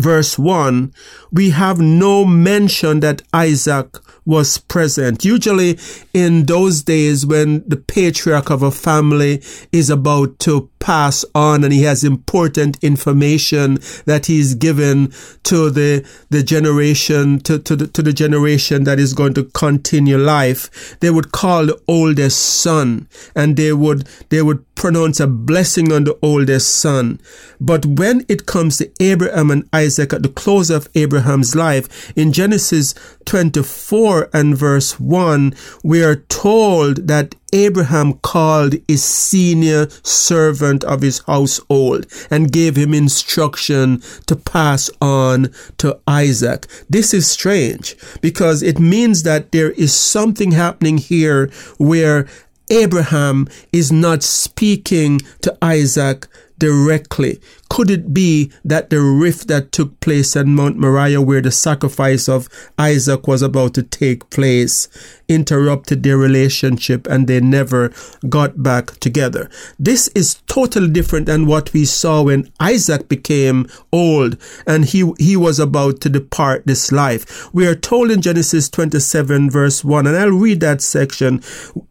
verse 0.00 0.38
1, 0.38 0.92
we 1.32 1.50
have 1.50 1.78
no 1.78 2.24
mention 2.24 3.00
that 3.00 3.22
Isaac 3.32 3.96
was 4.30 4.58
present. 4.58 5.24
Usually 5.24 5.78
in 6.14 6.46
those 6.46 6.82
days 6.82 7.26
when 7.26 7.68
the 7.68 7.76
patriarch 7.76 8.48
of 8.48 8.62
a 8.62 8.70
family 8.70 9.42
is 9.72 9.90
about 9.90 10.38
to 10.38 10.70
pass 10.78 11.24
on 11.34 11.62
and 11.64 11.72
he 11.72 11.82
has 11.82 12.04
important 12.04 12.82
information 12.82 13.78
that 14.06 14.26
he's 14.26 14.54
given 14.54 15.12
to 15.42 15.68
the, 15.68 16.06
the 16.30 16.42
generation, 16.42 17.40
to, 17.40 17.58
to 17.58 17.76
the, 17.76 17.86
to 17.88 18.02
the 18.02 18.12
generation 18.12 18.84
that 18.84 18.98
is 18.98 19.12
going 19.12 19.34
to 19.34 19.44
continue 19.44 20.16
life, 20.16 20.98
they 21.00 21.10
would 21.10 21.32
call 21.32 21.66
the 21.66 21.82
oldest 21.86 22.38
son 22.40 23.08
and 23.34 23.56
they 23.56 23.72
would, 23.72 24.08
they 24.30 24.40
would 24.40 24.64
pronounce 24.74 25.20
a 25.20 25.26
blessing 25.26 25.92
on 25.92 26.04
the 26.04 26.18
oldest 26.22 26.76
son. 26.76 27.20
But 27.60 27.84
when 27.84 28.24
it 28.28 28.46
comes 28.46 28.78
to 28.78 28.90
Abraham 29.00 29.50
and 29.50 29.68
Isaac 29.74 30.14
at 30.14 30.22
the 30.22 30.30
close 30.30 30.70
of 30.70 30.88
Abraham's 30.94 31.54
life, 31.54 32.16
in 32.16 32.32
Genesis 32.32 32.94
24 33.26 34.19
and 34.32 34.56
verse 34.56 34.98
1, 34.98 35.54
we 35.82 36.02
are 36.02 36.16
told 36.16 37.06
that 37.06 37.34
Abraham 37.52 38.14
called 38.14 38.74
his 38.86 39.02
senior 39.02 39.88
servant 40.02 40.84
of 40.84 41.02
his 41.02 41.20
household 41.20 42.06
and 42.30 42.52
gave 42.52 42.76
him 42.76 42.94
instruction 42.94 44.02
to 44.26 44.36
pass 44.36 44.90
on 45.00 45.52
to 45.78 45.98
Isaac. 46.06 46.66
This 46.88 47.14
is 47.14 47.30
strange 47.30 47.96
because 48.20 48.62
it 48.62 48.78
means 48.78 49.22
that 49.24 49.52
there 49.52 49.72
is 49.72 49.94
something 49.94 50.52
happening 50.52 50.98
here 50.98 51.50
where 51.78 52.26
Abraham 52.70 53.48
is 53.72 53.90
not 53.90 54.22
speaking 54.22 55.20
to 55.42 55.56
Isaac 55.60 56.28
directly. 56.58 57.40
Could 57.70 57.88
it 57.88 58.12
be 58.12 58.50
that 58.64 58.90
the 58.90 59.00
rift 59.00 59.46
that 59.46 59.70
took 59.70 60.00
place 60.00 60.36
at 60.36 60.46
Mount 60.46 60.76
Moriah, 60.76 61.22
where 61.22 61.40
the 61.40 61.52
sacrifice 61.52 62.28
of 62.28 62.48
Isaac 62.76 63.28
was 63.28 63.42
about 63.42 63.74
to 63.74 63.84
take 63.84 64.28
place, 64.28 64.88
interrupted 65.34 66.02
their 66.02 66.18
relationship 66.18 67.06
and 67.06 67.26
they 67.26 67.40
never 67.40 67.92
got 68.28 68.62
back 68.62 68.98
together? 69.00 69.48
This 69.78 70.08
is 70.08 70.40
totally 70.46 70.90
different 70.90 71.26
than 71.26 71.46
what 71.46 71.72
we 71.72 71.84
saw 71.84 72.22
when 72.22 72.50
Isaac 72.58 73.08
became 73.08 73.66
old 73.92 74.36
and 74.66 74.84
he, 74.84 75.12
he 75.18 75.36
was 75.36 75.58
about 75.58 76.00
to 76.02 76.08
depart 76.08 76.66
this 76.66 76.92
life. 76.92 77.52
We 77.54 77.66
are 77.66 77.74
told 77.74 78.10
in 78.10 78.22
Genesis 78.22 78.68
27 78.68 79.50
verse 79.50 79.84
1, 79.84 80.06
and 80.06 80.16
I'll 80.16 80.30
read 80.30 80.60
that 80.60 80.82
section. 80.82 81.42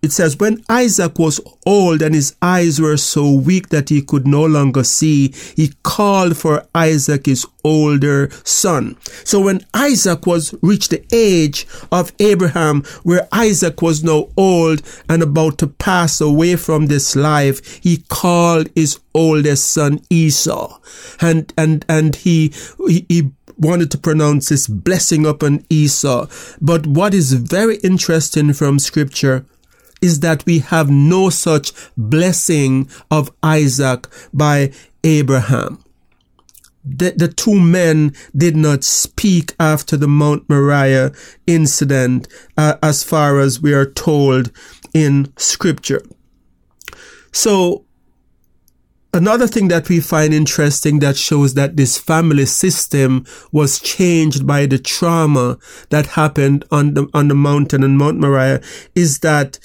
It 0.02 0.12
says, 0.12 0.38
When 0.38 0.64
Isaac 0.70 1.20
was 1.20 1.40
old 1.66 2.02
and 2.02 2.16
his 2.16 2.36
eyes 2.42 2.82
were 2.82 2.98
so 2.98 3.32
weak 3.32 3.70
that 3.70 3.90
he 3.90 4.02
could 4.02 4.28
no 4.28 4.46
longer 4.46 4.84
see, 4.84 5.34
he 5.56 5.74
called 5.84 6.38
for 6.38 6.66
Isaac, 6.74 7.26
his 7.26 7.46
older 7.64 8.30
son. 8.44 8.98
So 9.24 9.40
when 9.40 9.66
Isaac 9.74 10.26
was 10.26 10.56
reached 10.62 10.92
the 10.92 11.04
age 11.12 11.68
of 11.92 12.12
Abraham, 12.20 12.84
where 13.04 13.28
Isaac 13.32 13.82
was 13.82 14.04
now 14.04 14.30
old 14.38 14.82
and 15.08 15.22
about 15.24 15.58
to 15.60 15.68
pass 15.68 16.22
away 16.22 16.56
from 16.56 16.88
this 16.88 17.16
life, 17.16 17.80
he 17.82 18.04
called 18.10 18.70
his 18.76 19.00
oldest 19.14 19.72
son 19.72 20.02
Esau. 20.10 20.80
And, 21.22 21.54
and, 21.58 21.86
and 21.90 22.16
he, 22.16 22.54
he, 22.88 23.32
wanted 23.60 23.92
to 23.92 23.98
pronounce 23.98 24.48
this 24.48 24.68
blessing 24.68 25.26
upon 25.26 25.66
Esau. 25.70 26.28
But 26.62 26.88
what 26.88 27.14
is 27.14 27.34
very 27.34 27.76
interesting 27.78 28.54
from 28.54 28.80
scripture 28.80 29.46
is 30.02 30.22
that 30.22 30.46
we 30.46 30.60
have 30.60 30.90
no 30.90 31.30
such 31.30 31.74
blessing 31.98 32.90
of 33.12 33.30
Isaac 33.44 34.08
by 34.34 34.72
Abraham. 35.04 35.84
The, 36.98 37.14
the 37.16 37.28
two 37.28 37.60
men 37.60 38.14
did 38.36 38.56
not 38.56 38.84
speak 38.84 39.54
after 39.60 39.96
the 39.98 40.08
Mount 40.08 40.50
Moriah 40.50 41.12
incident, 41.48 42.28
uh, 42.58 42.76
as 42.82 43.04
far 43.04 43.40
as 43.40 43.62
we 43.62 43.74
are 43.74 43.90
told 43.90 44.52
in 44.94 45.32
scripture. 45.38 46.02
So, 47.32 47.86
another 49.14 49.48
thing 49.48 49.68
that 49.70 49.90
we 49.90 50.00
find 50.00 50.34
interesting 50.34 51.00
that 51.00 51.18
shows 51.18 51.54
that 51.54 51.78
this 51.78 51.98
family 51.98 52.46
system 52.46 53.26
was 53.52 53.80
changed 53.80 54.46
by 54.46 54.66
the 54.66 54.80
trauma 54.80 55.58
that 55.90 56.08
happened 56.08 56.66
on 56.72 56.94
the 56.94 57.08
on 57.14 57.28
the 57.28 57.36
mountain 57.36 57.84
in 57.84 57.98
Mount 57.98 58.20
Moriah 58.20 58.62
is 58.96 59.20
that 59.20 59.60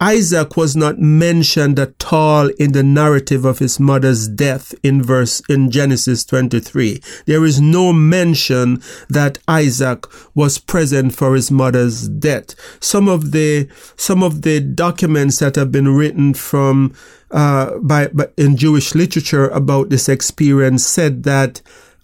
Isaac 0.00 0.56
was 0.56 0.76
not 0.76 0.98
mentioned 0.98 1.78
at 1.78 2.12
all 2.12 2.48
in 2.50 2.72
the 2.72 2.84
narrative 2.84 3.44
of 3.44 3.58
his 3.58 3.80
mother's 3.80 4.28
death 4.28 4.74
in 4.82 5.02
verse 5.02 5.42
in 5.48 5.70
Genesis 5.70 6.24
23. 6.24 7.00
There 7.26 7.44
is 7.44 7.60
no 7.60 7.92
mention 7.92 8.80
that 9.08 9.38
Isaac 9.48 10.06
was 10.34 10.58
present 10.58 11.14
for 11.14 11.34
his 11.34 11.50
mother's 11.50 12.08
death. 12.08 12.54
Some 12.80 13.08
of 13.08 13.32
the 13.32 13.68
some 13.96 14.22
of 14.22 14.42
the 14.42 14.60
documents 14.60 15.40
that 15.40 15.56
have 15.56 15.72
been 15.72 15.94
written 15.94 16.34
from 16.34 16.94
uh, 17.30 17.78
by, 17.78 18.06
by 18.08 18.28
in 18.36 18.56
Jewish 18.56 18.94
literature 18.94 19.48
about 19.48 19.88
this 19.90 20.08
experience 20.08 20.86
said 20.86 21.24
that 21.24 21.60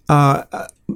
uh, 0.08 0.42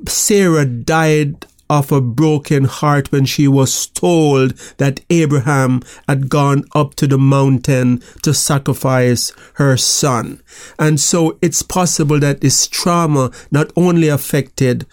Sarah 0.07 0.67
died 0.67 1.47
of 1.70 1.92
a 1.92 2.00
broken 2.00 2.64
heart 2.64 3.12
when 3.12 3.25
she 3.25 3.46
was 3.46 3.87
told 3.87 4.56
that 4.78 5.00
Abraham 5.10 5.82
had 6.08 6.28
gone 6.28 6.64
up 6.75 6.94
to 6.96 7.06
the 7.06 7.18
mountain 7.18 8.02
to 8.22 8.32
sacrifice 8.32 9.32
her 9.54 9.76
son. 9.76 10.42
And 10.78 11.00
so 11.00 11.38
it's 11.42 11.62
possible 11.62 12.18
that 12.20 12.40
this 12.40 12.66
trauma 12.66 13.30
not 13.50 13.72
only 13.76 14.08
affected 14.08 14.87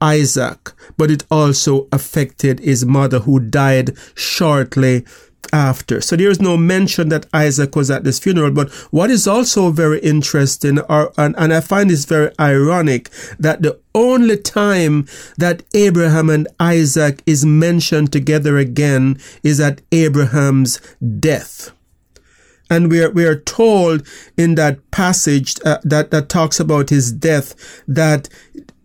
Isaac, 0.00 0.72
but 0.96 1.10
it 1.10 1.24
also 1.30 1.86
affected 1.92 2.60
his 2.60 2.86
mother 2.86 3.20
who 3.20 3.38
died 3.38 3.96
shortly 4.14 5.04
after. 5.52 6.00
So 6.00 6.16
there 6.16 6.30
is 6.30 6.40
no 6.40 6.56
mention 6.56 7.08
that 7.10 7.26
Isaac 7.32 7.76
was 7.76 7.90
at 7.90 8.04
this 8.04 8.18
funeral. 8.18 8.50
But 8.50 8.70
what 8.90 9.10
is 9.10 9.26
also 9.26 9.70
very 9.70 10.00
interesting, 10.00 10.78
or, 10.80 11.12
and, 11.16 11.34
and 11.38 11.52
I 11.52 11.60
find 11.60 11.90
this 11.90 12.04
very 12.04 12.32
ironic, 12.38 13.10
that 13.38 13.62
the 13.62 13.78
only 13.94 14.36
time 14.36 15.06
that 15.38 15.62
Abraham 15.74 16.30
and 16.30 16.48
Isaac 16.58 17.22
is 17.26 17.44
mentioned 17.44 18.12
together 18.12 18.58
again 18.58 19.18
is 19.42 19.60
at 19.60 19.82
Abraham's 19.92 20.80
death. 21.18 21.72
And 22.72 22.88
we 22.88 23.02
are, 23.02 23.10
we 23.10 23.24
are 23.24 23.40
told 23.40 24.06
in 24.36 24.54
that 24.54 24.90
passage 24.92 25.56
uh, 25.64 25.78
that, 25.82 26.12
that 26.12 26.28
talks 26.28 26.60
about 26.60 26.90
his 26.90 27.10
death 27.10 27.82
that 27.88 28.28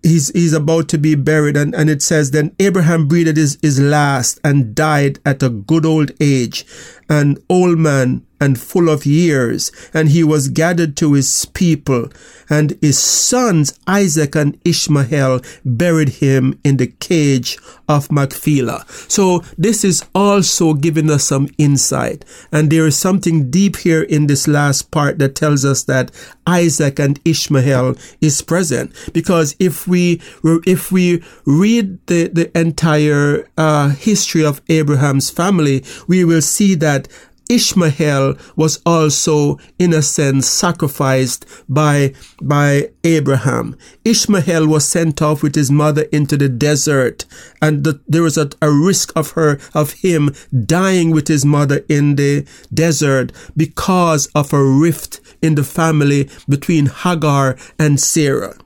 he's 0.06 0.30
he's 0.30 0.54
about 0.54 0.88
to 0.90 0.98
be 0.98 1.16
buried. 1.16 1.58
And, 1.58 1.74
and 1.74 1.90
it 1.90 2.02
says 2.02 2.32
then 2.32 2.56
Abraham 2.60 3.08
breathed 3.08 3.38
his, 3.38 3.58
his 3.62 3.80
last 3.80 4.40
and 4.44 4.76
died 4.76 5.20
at 5.26 5.44
a 5.44 5.50
good 5.50 5.86
old 5.86 6.12
age 6.20 6.66
an 7.10 7.38
old 7.50 7.78
man 7.78 8.26
and 8.42 8.60
full 8.60 8.90
of 8.90 9.06
years, 9.06 9.72
and 9.94 10.10
he 10.10 10.22
was 10.22 10.50
gathered 10.50 10.98
to 10.98 11.14
his 11.14 11.46
people, 11.46 12.10
and 12.50 12.78
his 12.82 13.00
sons 13.00 13.80
Isaac 13.88 14.36
and 14.36 14.60
Ishmael 14.66 15.40
buried 15.64 16.10
him 16.10 16.60
in 16.64 16.76
the 16.78 16.88
cave 16.88 17.56
of 17.88 18.12
Machpelah. 18.12 18.86
So 19.08 19.42
this 19.58 19.86
is 19.86 20.04
also 20.14 20.74
giving 20.74 21.10
us 21.10 21.24
some 21.24 21.48
insight, 21.58 22.26
and 22.52 22.70
there 22.70 22.86
is 22.86 22.98
something 22.98 23.50
deep 23.50 23.78
here 23.78 24.04
in 24.04 24.28
this 24.28 24.48
last 24.50 24.92
part 24.92 25.18
that 25.20 25.36
tells 25.36 25.64
us 25.64 25.84
that 25.86 26.12
Isaac 26.46 27.00
and 27.00 27.20
Ishmael 27.24 27.96
is 28.20 28.42
present, 28.42 28.92
because 29.14 29.56
if 29.60 29.88
we 29.88 30.22
if 30.44 30.92
we 30.92 31.24
read 31.46 32.06
the 32.08 32.28
the 32.28 32.52
entire 32.58 33.48
uh, 33.58 33.90
history 33.90 34.44
of 34.44 34.62
Abraham's 34.68 35.30
family, 35.30 35.86
we 36.08 36.26
will 36.26 36.42
see 36.42 36.76
that 36.76 36.95
that 36.96 37.08
Ishmael 37.48 38.38
was 38.56 38.82
also, 38.86 39.60
in 39.78 39.94
a 39.94 40.02
sense, 40.02 40.48
sacrificed 40.48 41.46
by, 41.70 42.14
by 42.42 42.90
Abraham. 43.04 43.78
Ishmael 44.04 44.68
was 44.68 44.88
sent 44.88 45.22
off 45.22 45.44
with 45.44 45.54
his 45.54 45.70
mother 45.70 46.04
into 46.12 46.38
the 46.38 46.50
desert, 46.50 47.26
and 47.62 47.84
the, 47.84 48.02
there 48.08 48.24
was 48.24 48.38
a, 48.38 48.50
a 48.64 48.72
risk 48.72 49.12
of 49.16 49.32
her, 49.32 49.60
of 49.76 49.94
him 49.94 50.34
dying 50.66 51.12
with 51.12 51.28
his 51.28 51.46
mother 51.46 51.86
in 51.88 52.16
the 52.16 52.48
desert 52.74 53.32
because 53.56 54.26
of 54.34 54.52
a 54.52 54.64
rift 54.64 55.20
in 55.42 55.54
the 55.54 55.64
family 55.64 56.30
between 56.50 56.88
Hagar 56.88 57.58
and 57.78 58.00
Sarah. 58.00 58.58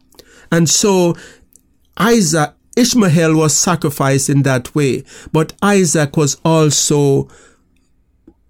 And 0.53 0.69
so, 0.69 1.15
Isaac, 1.97 2.53
Ishmael 2.77 3.35
was 3.35 3.53
sacrificed 3.53 4.29
in 4.29 4.43
that 4.43 4.73
way, 4.73 5.03
but 5.33 5.51
Isaac 5.61 6.15
was 6.15 6.37
also 6.45 7.27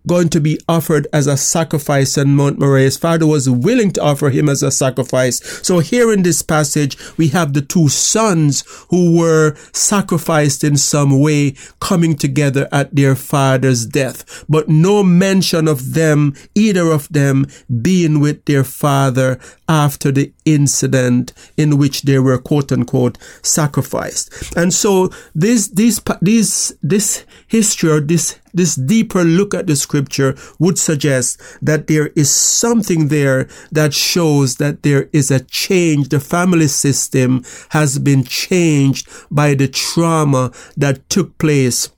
going 0.10 0.28
to 0.28 0.42
be 0.42 0.60
offered 0.68 1.08
as 1.13 1.28
a 1.28 1.38
sacrifice 1.38 2.18
Mount 2.18 2.58
Moriah. 2.58 2.86
His 2.86 2.98
father 2.98 3.28
was 3.28 3.48
willing 3.48 3.92
to 3.92 4.01
offer 4.01 4.32
him 4.32 4.50
as 4.50 4.63
a 4.63 4.72
sacrifice. 4.72 5.39
So 5.66 5.80
here 5.80 6.12
in 6.12 6.24
this 6.24 6.42
passage, 6.42 6.98
we 7.16 7.28
have 7.28 7.54
the 7.54 7.62
two 7.62 7.89
sons 7.89 8.63
who 8.89 9.16
were 9.16 9.56
sacrificed 9.72 10.63
in 10.63 10.78
some 10.78 11.20
way 11.20 11.54
coming 11.80 12.16
together 12.16 12.68
at 12.72 12.96
their 12.96 13.16
father's 13.16 13.86
death, 13.86 14.46
but 14.50 14.68
no 14.68 15.04
mention 15.04 15.68
of 15.68 15.94
them, 15.94 16.34
either 16.56 16.92
of 16.92 17.08
them 17.10 17.46
being 17.82 18.20
with 18.20 18.46
their 18.46 18.63
father 18.63 19.39
after 19.67 20.12
the 20.12 20.34
incident 20.54 21.34
in 21.58 21.78
which 21.78 22.04
they 22.04 22.20
were 22.20 22.38
quote 22.38 22.72
unquote 22.72 23.18
sacrificed. 23.42 24.56
And 24.56 24.74
so 24.74 25.10
this, 25.34 25.68
this, 25.68 26.02
this, 26.22 26.74
this 26.82 27.26
history 27.48 27.90
or 27.90 28.00
this 28.00 28.40
this 28.54 28.76
deeper 28.76 29.24
look 29.24 29.54
at 29.54 29.68
the 29.68 29.76
scripture 29.76 30.36
would 30.58 30.78
suggest 30.78 31.42
that 31.62 31.88
there 31.88 32.08
is 32.16 32.34
something 32.34 33.08
there 33.10 33.48
that 33.72 33.94
shows 33.94 34.58
that 34.58 34.84
there 34.84 35.10
is 35.14 35.32
a 35.32 35.40
change. 35.42 36.10
The 36.10 36.20
family 36.20 36.68
system 36.68 37.44
has 37.70 38.00
been 38.00 38.24
changed 38.24 39.08
by 39.30 39.54
the 39.54 39.68
trauma 39.68 40.52
that 40.78 41.08
took 41.10 41.38
place 41.38 41.90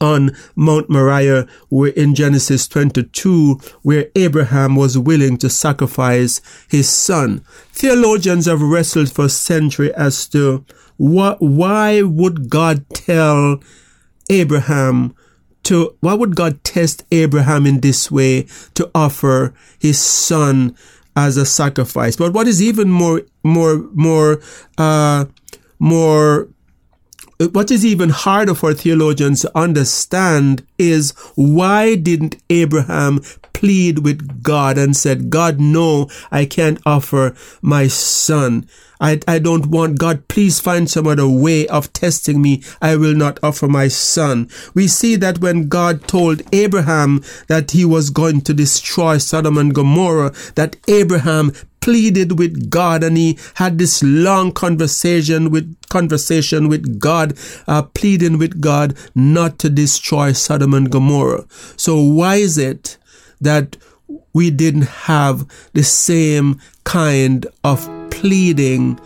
on 0.00 0.30
Mount 0.56 0.88
Moriah 0.88 1.46
where 1.68 1.90
in 1.90 2.14
Genesis 2.14 2.66
22 2.68 3.60
where 3.82 4.06
Abraham 4.16 4.76
was 4.76 4.98
willing 4.98 5.36
to 5.38 5.50
sacrifice 5.50 6.40
his 6.68 6.88
son. 6.88 7.44
Theologians 7.72 8.46
have 8.46 8.62
wrestled 8.62 9.12
for 9.12 9.28
centuries 9.28 9.92
as 9.92 10.26
to 10.28 10.64
what, 10.96 11.40
why 11.40 12.02
would 12.02 12.50
God 12.50 12.84
tell 12.90 13.60
Abraham 14.28 15.14
to 15.64 15.96
why 16.00 16.14
would 16.14 16.36
God 16.36 16.62
test 16.64 17.04
Abraham 17.12 17.66
in 17.66 17.80
this 17.80 18.10
way 18.10 18.46
to 18.74 18.90
offer 18.94 19.54
his 19.78 20.00
son 20.00 20.74
as 21.16 21.36
a 21.36 21.44
sacrifice? 21.44 22.16
But 22.16 22.32
what 22.32 22.48
is 22.48 22.62
even 22.62 22.90
more 22.90 23.22
more 23.42 23.88
more 23.92 24.40
uh 24.78 25.26
more 25.78 26.48
what 27.48 27.70
is 27.70 27.86
even 27.86 28.10
harder 28.10 28.54
for 28.54 28.74
theologians 28.74 29.40
to 29.40 29.58
understand 29.58 30.66
is 30.78 31.12
why 31.36 31.94
didn't 31.94 32.36
Abraham 32.50 33.20
plead 33.54 34.00
with 34.00 34.42
God 34.42 34.76
and 34.76 34.96
said, 34.96 35.30
God, 35.30 35.58
no, 35.58 36.08
I 36.30 36.44
can't 36.44 36.80
offer 36.84 37.34
my 37.62 37.86
son. 37.88 38.68
I, 39.00 39.20
I 39.26 39.38
don't 39.38 39.66
want 39.66 39.98
God. 39.98 40.28
Please 40.28 40.60
find 40.60 40.90
some 40.90 41.06
other 41.06 41.26
way 41.26 41.66
of 41.68 41.92
testing 41.94 42.42
me. 42.42 42.62
I 42.82 42.96
will 42.96 43.14
not 43.14 43.38
offer 43.42 43.66
my 43.66 43.88
son. 43.88 44.50
We 44.74 44.88
see 44.88 45.16
that 45.16 45.40
when 45.40 45.68
God 45.68 46.06
told 46.06 46.42
Abraham 46.54 47.22
that 47.48 47.70
he 47.70 47.86
was 47.86 48.10
going 48.10 48.42
to 48.42 48.54
destroy 48.54 49.16
Sodom 49.16 49.56
and 49.56 49.74
Gomorrah, 49.74 50.34
that 50.56 50.76
Abraham 50.88 51.52
pleaded 51.80 52.38
with 52.38 52.68
God 52.68 53.02
and 53.02 53.16
he 53.16 53.38
had 53.54 53.78
this 53.78 54.02
long 54.02 54.52
conversation 54.52 55.50
with 55.50 55.79
conversation 55.90 56.68
with 56.68 56.98
God, 56.98 57.36
uh, 57.68 57.82
pleading 57.82 58.38
with 58.38 58.60
God 58.60 58.96
not 59.14 59.58
to 59.58 59.68
destroy 59.68 60.32
Sodom 60.32 60.72
and 60.72 60.90
Gomorrah. 60.90 61.44
So 61.76 62.00
why 62.00 62.36
is 62.36 62.56
it 62.56 62.96
that 63.40 63.76
we 64.32 64.50
didn't 64.50 64.88
have 64.88 65.46
the 65.74 65.82
same 65.82 66.60
kind 66.84 67.46
of 67.64 67.88
pleading 68.10 68.98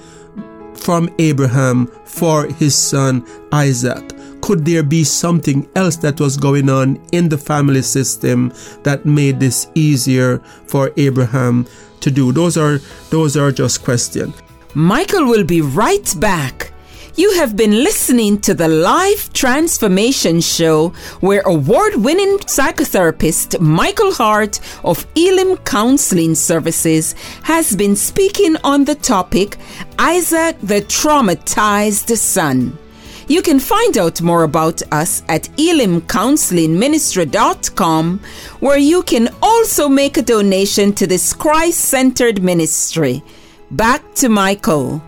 from 0.74 1.12
Abraham 1.18 1.86
for 2.04 2.46
his 2.46 2.74
son 2.74 3.26
Isaac? 3.52 4.12
Could 4.42 4.66
there 4.66 4.82
be 4.82 5.04
something 5.04 5.66
else 5.74 5.96
that 5.96 6.20
was 6.20 6.36
going 6.36 6.68
on 6.68 7.00
in 7.12 7.30
the 7.30 7.38
family 7.38 7.80
system 7.80 8.52
that 8.82 9.06
made 9.06 9.40
this 9.40 9.68
easier 9.74 10.38
for 10.66 10.92
Abraham 10.98 11.66
to 12.00 12.10
do? 12.10 12.30
Those 12.30 12.58
are 12.58 12.78
those 13.08 13.38
are 13.38 13.50
just 13.50 13.82
questions. 13.82 14.34
Michael 14.74 15.24
will 15.24 15.44
be 15.44 15.62
right 15.62 16.14
back. 16.18 16.73
You 17.16 17.34
have 17.34 17.54
been 17.54 17.84
listening 17.84 18.40
to 18.40 18.54
the 18.54 18.66
Life 18.66 19.32
Transformation 19.32 20.40
Show, 20.40 20.88
where 21.20 21.42
award 21.42 21.94
winning 21.94 22.38
psychotherapist 22.38 23.60
Michael 23.60 24.12
Hart 24.12 24.58
of 24.82 25.06
Elim 25.14 25.56
Counseling 25.58 26.34
Services 26.34 27.14
has 27.44 27.76
been 27.76 27.94
speaking 27.94 28.56
on 28.64 28.84
the 28.84 28.96
topic 28.96 29.58
Isaac 29.96 30.58
the 30.60 30.80
Traumatized 30.80 32.16
Son. 32.16 32.76
You 33.28 33.42
can 33.42 33.60
find 33.60 33.96
out 33.96 34.20
more 34.20 34.42
about 34.42 34.82
us 34.90 35.22
at 35.28 35.44
elimcounselingministry.com, 35.56 38.20
where 38.58 38.78
you 38.78 39.04
can 39.04 39.28
also 39.40 39.88
make 39.88 40.16
a 40.16 40.22
donation 40.22 40.92
to 40.94 41.06
this 41.06 41.32
Christ 41.32 41.78
centered 41.78 42.42
ministry. 42.42 43.22
Back 43.70 44.16
to 44.16 44.28
Michael. 44.28 45.00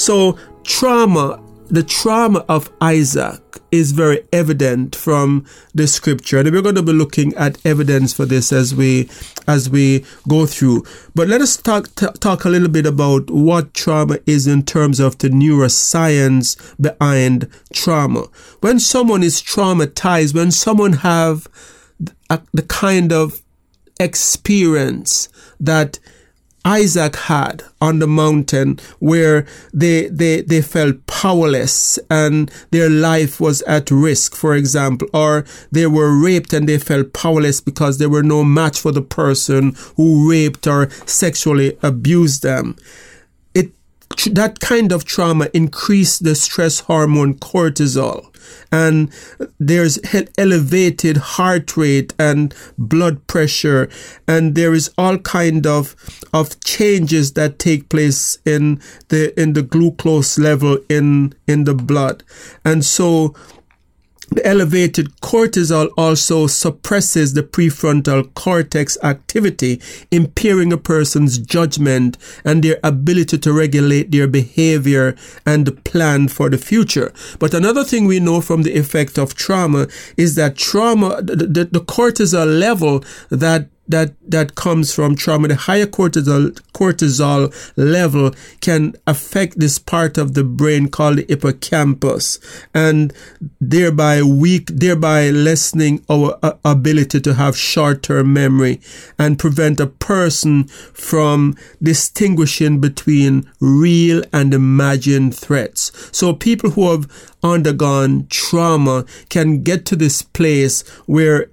So, 0.00 0.38
trauma, 0.64 1.44
the 1.66 1.82
trauma 1.82 2.42
of 2.48 2.72
Isaac 2.80 3.42
is 3.70 3.92
very 3.92 4.26
evident 4.32 4.96
from 4.96 5.44
the 5.74 5.86
scripture. 5.86 6.38
And 6.38 6.50
we're 6.50 6.62
going 6.62 6.76
to 6.76 6.82
be 6.82 6.94
looking 6.94 7.34
at 7.34 7.58
evidence 7.66 8.14
for 8.14 8.24
this 8.24 8.50
as 8.50 8.74
we 8.74 9.10
as 9.46 9.68
we 9.68 10.06
go 10.26 10.46
through. 10.46 10.84
But 11.14 11.28
let 11.28 11.42
us 11.42 11.58
talk 11.58 11.94
t- 11.96 12.06
talk 12.18 12.46
a 12.46 12.48
little 12.48 12.70
bit 12.70 12.86
about 12.86 13.30
what 13.30 13.74
trauma 13.74 14.20
is 14.24 14.46
in 14.46 14.62
terms 14.62 15.00
of 15.00 15.18
the 15.18 15.28
neuroscience 15.28 16.56
behind 16.80 17.50
trauma. 17.70 18.28
When 18.60 18.80
someone 18.80 19.22
is 19.22 19.42
traumatized 19.42 20.34
when 20.34 20.50
someone 20.50 20.94
have 20.94 21.46
a, 22.30 22.40
the 22.54 22.62
kind 22.62 23.12
of 23.12 23.42
experience 24.00 25.28
that 25.60 25.98
Isaac 26.64 27.16
had 27.16 27.62
on 27.80 27.98
the 27.98 28.06
mountain 28.06 28.78
where 28.98 29.46
they, 29.72 30.08
they, 30.08 30.42
they 30.42 30.60
felt 30.60 31.06
powerless 31.06 31.98
and 32.10 32.50
their 32.70 32.90
life 32.90 33.40
was 33.40 33.62
at 33.62 33.90
risk, 33.90 34.34
for 34.34 34.54
example, 34.54 35.08
or 35.14 35.44
they 35.72 35.86
were 35.86 36.16
raped 36.16 36.52
and 36.52 36.68
they 36.68 36.78
felt 36.78 37.12
powerless 37.12 37.60
because 37.60 37.98
they 37.98 38.06
were 38.06 38.22
no 38.22 38.44
match 38.44 38.78
for 38.78 38.92
the 38.92 39.02
person 39.02 39.74
who 39.96 40.30
raped 40.30 40.66
or 40.66 40.90
sexually 41.06 41.78
abused 41.82 42.42
them 42.42 42.76
that 44.32 44.60
kind 44.60 44.92
of 44.92 45.04
trauma 45.04 45.48
increase 45.54 46.18
the 46.18 46.34
stress 46.34 46.80
hormone 46.80 47.34
cortisol. 47.34 48.26
And 48.72 49.12
there's 49.58 49.98
elevated 50.36 51.16
heart 51.16 51.76
rate 51.76 52.14
and 52.18 52.54
blood 52.76 53.26
pressure. 53.26 53.88
And 54.26 54.54
there 54.54 54.74
is 54.74 54.90
all 54.98 55.18
kind 55.18 55.66
of 55.66 55.94
of 56.32 56.58
changes 56.60 57.32
that 57.34 57.58
take 57.58 57.88
place 57.88 58.38
in 58.44 58.80
the 59.08 59.38
in 59.40 59.52
the 59.52 59.62
glucose 59.62 60.38
level 60.38 60.78
in 60.88 61.34
in 61.46 61.64
the 61.64 61.74
blood. 61.74 62.24
And 62.64 62.84
so 62.84 63.34
the 64.30 64.46
elevated 64.46 65.08
cortisol 65.20 65.90
also 65.96 66.46
suppresses 66.46 67.34
the 67.34 67.42
prefrontal 67.42 68.32
cortex 68.34 68.96
activity, 69.02 69.80
impairing 70.10 70.72
a 70.72 70.78
person's 70.78 71.38
judgment 71.38 72.16
and 72.44 72.62
their 72.62 72.78
ability 72.84 73.38
to 73.38 73.52
regulate 73.52 74.10
their 74.10 74.28
behavior 74.28 75.16
and 75.44 75.84
plan 75.84 76.28
for 76.28 76.48
the 76.48 76.58
future. 76.58 77.12
But 77.38 77.54
another 77.54 77.84
thing 77.84 78.06
we 78.06 78.20
know 78.20 78.40
from 78.40 78.62
the 78.62 78.76
effect 78.76 79.18
of 79.18 79.34
trauma 79.34 79.88
is 80.16 80.36
that 80.36 80.56
trauma, 80.56 81.22
the, 81.22 81.68
the, 81.70 81.80
cortisol 81.80 82.58
level 82.58 83.04
that 83.30 83.68
that 83.90 84.14
that 84.30 84.54
comes 84.54 84.94
from 84.94 85.14
trauma, 85.14 85.48
the 85.48 85.54
higher 85.54 85.86
cortisol 85.86 86.50
cortisol 86.72 87.52
level 87.76 88.30
can 88.60 88.94
affect 89.06 89.58
this 89.58 89.78
part 89.78 90.16
of 90.16 90.34
the 90.34 90.44
brain 90.44 90.88
called 90.88 91.18
the 91.18 91.26
hippocampus, 91.28 92.38
and 92.74 93.12
thereby 93.60 94.22
weak, 94.22 94.66
thereby 94.68 95.30
lessening 95.30 96.04
our 96.08 96.38
uh, 96.42 96.52
ability 96.64 97.20
to 97.20 97.34
have 97.34 97.56
short-term 97.56 98.32
memory 98.32 98.80
and 99.18 99.38
prevent 99.38 99.80
a 99.80 99.86
person 99.86 100.64
from 100.94 101.54
distinguishing 101.82 102.80
between 102.80 103.50
real 103.60 104.22
and 104.32 104.54
imagined 104.54 105.36
threats. 105.36 105.92
So 106.16 106.32
people 106.32 106.70
who 106.70 106.90
have 106.90 107.10
undergone 107.42 108.26
trauma 108.28 109.04
can 109.28 109.62
get 109.62 109.84
to 109.86 109.96
this 109.96 110.22
place 110.22 110.86
where 111.06 111.48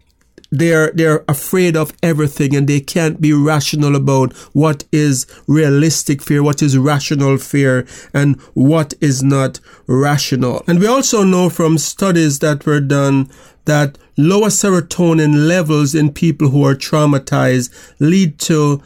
they're 0.52 0.92
they're 0.92 1.24
afraid 1.28 1.76
of 1.76 1.92
everything 2.02 2.56
and 2.56 2.68
they 2.68 2.80
can't 2.80 3.20
be 3.20 3.34
rational 3.34 3.96
about 3.96 4.34
what 4.54 4.86
is 4.92 5.26
realistic 5.48 6.22
fear 6.22 6.42
what 6.42 6.62
is 6.62 6.78
rational 6.78 7.38
fear 7.38 7.86
and 8.14 8.40
what 8.54 8.94
is 9.02 9.24
not 9.24 9.60
rational. 9.88 10.64
And 10.68 10.80
we 10.80 10.88
also 10.88 11.24
know 11.24 11.50
from 11.50 11.78
studies 11.78 12.40
that 12.40 12.66
were 12.66 12.82
done 12.82 13.30
that 13.66 13.98
lower 14.18 14.48
serotonin 14.48 15.48
levels 15.48 15.94
in 15.94 16.12
people 16.12 16.50
who 16.50 16.64
are 16.66 16.76
traumatized 16.76 17.70
lead 18.00 18.40
to 18.40 18.82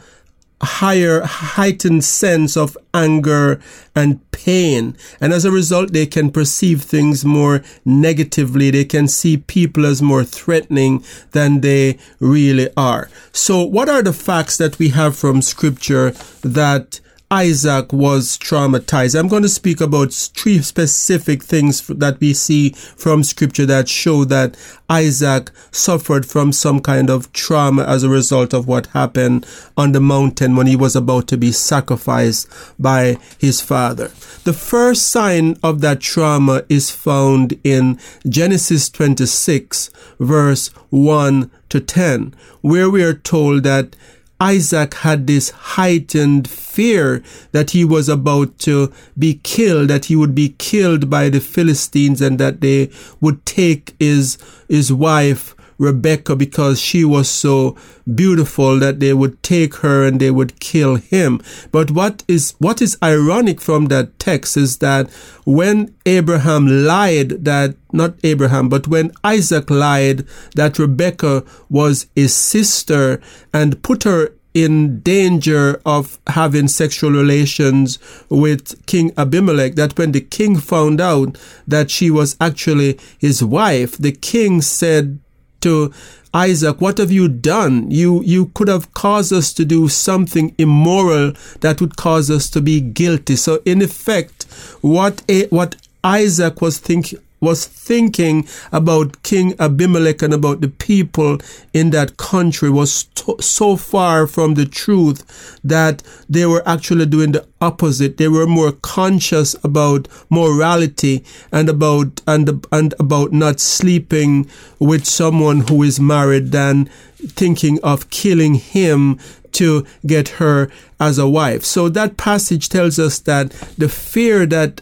higher, 0.62 1.22
heightened 1.22 2.04
sense 2.04 2.56
of 2.56 2.76
anger 2.94 3.60
and 3.94 4.20
pain. 4.30 4.96
And 5.20 5.32
as 5.32 5.44
a 5.44 5.50
result, 5.50 5.92
they 5.92 6.06
can 6.06 6.30
perceive 6.30 6.82
things 6.82 7.24
more 7.24 7.62
negatively. 7.84 8.70
They 8.70 8.84
can 8.84 9.08
see 9.08 9.36
people 9.36 9.84
as 9.84 10.00
more 10.00 10.24
threatening 10.24 11.04
than 11.32 11.60
they 11.60 11.98
really 12.20 12.68
are. 12.76 13.10
So 13.32 13.62
what 13.62 13.88
are 13.88 14.02
the 14.02 14.12
facts 14.12 14.56
that 14.58 14.78
we 14.78 14.90
have 14.90 15.16
from 15.16 15.42
scripture 15.42 16.12
that 16.42 17.00
Isaac 17.32 17.94
was 17.94 18.36
traumatized. 18.36 19.18
I'm 19.18 19.26
going 19.26 19.42
to 19.42 19.48
speak 19.48 19.80
about 19.80 20.12
three 20.12 20.60
specific 20.60 21.42
things 21.42 21.86
that 21.86 22.20
we 22.20 22.34
see 22.34 22.72
from 22.74 23.24
scripture 23.24 23.64
that 23.64 23.88
show 23.88 24.26
that 24.26 24.54
Isaac 24.90 25.50
suffered 25.70 26.26
from 26.26 26.52
some 26.52 26.80
kind 26.80 27.08
of 27.08 27.32
trauma 27.32 27.84
as 27.84 28.02
a 28.02 28.10
result 28.10 28.52
of 28.52 28.68
what 28.68 28.88
happened 28.88 29.46
on 29.78 29.92
the 29.92 30.00
mountain 30.00 30.56
when 30.56 30.66
he 30.66 30.76
was 30.76 30.94
about 30.94 31.26
to 31.28 31.38
be 31.38 31.52
sacrificed 31.52 32.50
by 32.78 33.16
his 33.38 33.62
father. 33.62 34.08
The 34.44 34.52
first 34.52 35.08
sign 35.08 35.56
of 35.62 35.80
that 35.80 36.00
trauma 36.00 36.64
is 36.68 36.90
found 36.90 37.58
in 37.64 37.98
Genesis 38.28 38.90
26 38.90 39.88
verse 40.20 40.68
1 40.90 41.50
to 41.70 41.80
10, 41.80 42.34
where 42.60 42.90
we 42.90 43.02
are 43.02 43.14
told 43.14 43.62
that 43.62 43.96
Isaac 44.42 44.94
had 44.94 45.28
this 45.28 45.50
heightened 45.50 46.48
fear 46.48 47.22
that 47.52 47.70
he 47.70 47.84
was 47.84 48.08
about 48.08 48.58
to 48.60 48.92
be 49.16 49.38
killed, 49.44 49.86
that 49.86 50.06
he 50.06 50.16
would 50.16 50.34
be 50.34 50.56
killed 50.58 51.08
by 51.08 51.28
the 51.28 51.38
Philistines 51.38 52.20
and 52.20 52.40
that 52.40 52.60
they 52.60 52.90
would 53.20 53.46
take 53.46 53.94
his, 54.00 54.38
his 54.68 54.92
wife 54.92 55.54
Rebecca 55.82 56.36
because 56.36 56.80
she 56.80 57.04
was 57.04 57.28
so 57.28 57.76
beautiful 58.14 58.78
that 58.78 59.00
they 59.00 59.12
would 59.12 59.42
take 59.42 59.74
her 59.76 60.06
and 60.06 60.20
they 60.20 60.30
would 60.30 60.60
kill 60.60 60.94
him. 60.94 61.40
But 61.72 61.90
what 61.90 62.22
is 62.28 62.54
what 62.60 62.80
is 62.80 62.96
ironic 63.02 63.60
from 63.60 63.86
that 63.86 64.18
text 64.20 64.56
is 64.56 64.78
that 64.78 65.10
when 65.44 65.92
Abraham 66.06 66.86
lied 66.86 67.44
that 67.44 67.74
not 67.92 68.14
Abraham, 68.22 68.68
but 68.68 68.86
when 68.86 69.10
Isaac 69.24 69.70
lied 69.70 70.24
that 70.54 70.78
Rebecca 70.78 71.44
was 71.68 72.06
his 72.14 72.32
sister 72.32 73.20
and 73.52 73.82
put 73.82 74.04
her 74.04 74.32
in 74.54 75.00
danger 75.00 75.80
of 75.84 76.18
having 76.28 76.68
sexual 76.68 77.10
relations 77.10 77.98
with 78.28 78.84
King 78.86 79.12
Abimelech, 79.16 79.74
that 79.74 79.98
when 79.98 80.12
the 80.12 80.20
king 80.20 80.58
found 80.58 81.00
out 81.00 81.38
that 81.66 81.90
she 81.90 82.10
was 82.10 82.36
actually 82.40 83.00
his 83.18 83.42
wife, 83.42 83.96
the 83.96 84.12
king 84.12 84.60
said 84.60 85.18
to 85.62 85.92
Isaac, 86.34 86.80
what 86.80 86.98
have 86.98 87.12
you 87.12 87.28
done? 87.28 87.90
You, 87.90 88.22
you 88.22 88.46
could 88.54 88.68
have 88.68 88.94
caused 88.94 89.32
us 89.32 89.52
to 89.54 89.64
do 89.64 89.88
something 89.88 90.54
immoral 90.56 91.32
that 91.60 91.80
would 91.80 91.96
cause 91.96 92.30
us 92.30 92.48
to 92.50 92.60
be 92.62 92.80
guilty. 92.80 93.36
So 93.36 93.60
in 93.64 93.82
effect, 93.82 94.44
what, 94.80 95.22
a, 95.28 95.46
what 95.48 95.76
Isaac 96.02 96.62
was 96.62 96.78
thinking, 96.78 97.18
was 97.42 97.66
thinking 97.66 98.48
about 98.70 99.22
King 99.24 99.54
Abimelech 99.58 100.22
and 100.22 100.32
about 100.32 100.60
the 100.62 100.68
people 100.68 101.38
in 101.74 101.90
that 101.90 102.16
country 102.16 102.70
was 102.70 103.06
so 103.40 103.76
far 103.76 104.26
from 104.26 104.54
the 104.54 104.64
truth 104.64 105.60
that 105.62 106.02
they 106.28 106.46
were 106.46 106.66
actually 106.66 107.04
doing 107.04 107.32
the 107.32 107.46
opposite. 107.60 108.16
They 108.16 108.28
were 108.28 108.46
more 108.46 108.72
conscious 108.72 109.54
about 109.64 110.08
morality 110.30 111.24
and 111.50 111.68
about 111.68 112.22
and 112.26 112.64
and 112.70 112.94
about 112.98 113.32
not 113.32 113.58
sleeping 113.60 114.48
with 114.78 115.04
someone 115.04 115.60
who 115.68 115.82
is 115.82 115.98
married 115.98 116.52
than 116.52 116.86
thinking 117.26 117.78
of 117.82 118.08
killing 118.10 118.54
him 118.54 119.18
to 119.52 119.84
get 120.06 120.28
her 120.40 120.70
as 120.98 121.18
a 121.18 121.28
wife. 121.28 121.64
So 121.64 121.88
that 121.90 122.16
passage 122.16 122.68
tells 122.68 122.98
us 122.98 123.18
that 123.20 123.50
the 123.76 123.88
fear 123.88 124.46
that 124.46 124.80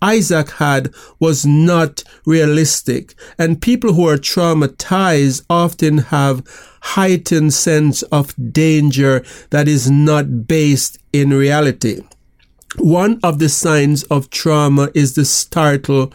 Isaac 0.00 0.50
had 0.52 0.92
was 1.18 1.44
not 1.44 2.04
realistic. 2.24 3.14
And 3.38 3.60
people 3.60 3.92
who 3.94 4.08
are 4.08 4.16
traumatized 4.16 5.44
often 5.50 5.98
have 5.98 6.42
heightened 6.80 7.54
sense 7.54 8.02
of 8.04 8.34
danger 8.52 9.24
that 9.50 9.68
is 9.68 9.90
not 9.90 10.46
based 10.46 10.98
in 11.12 11.30
reality. 11.30 12.02
One 12.76 13.18
of 13.22 13.38
the 13.38 13.48
signs 13.48 14.04
of 14.04 14.30
trauma 14.30 14.90
is 14.94 15.14
the 15.14 15.24
startle 15.24 16.12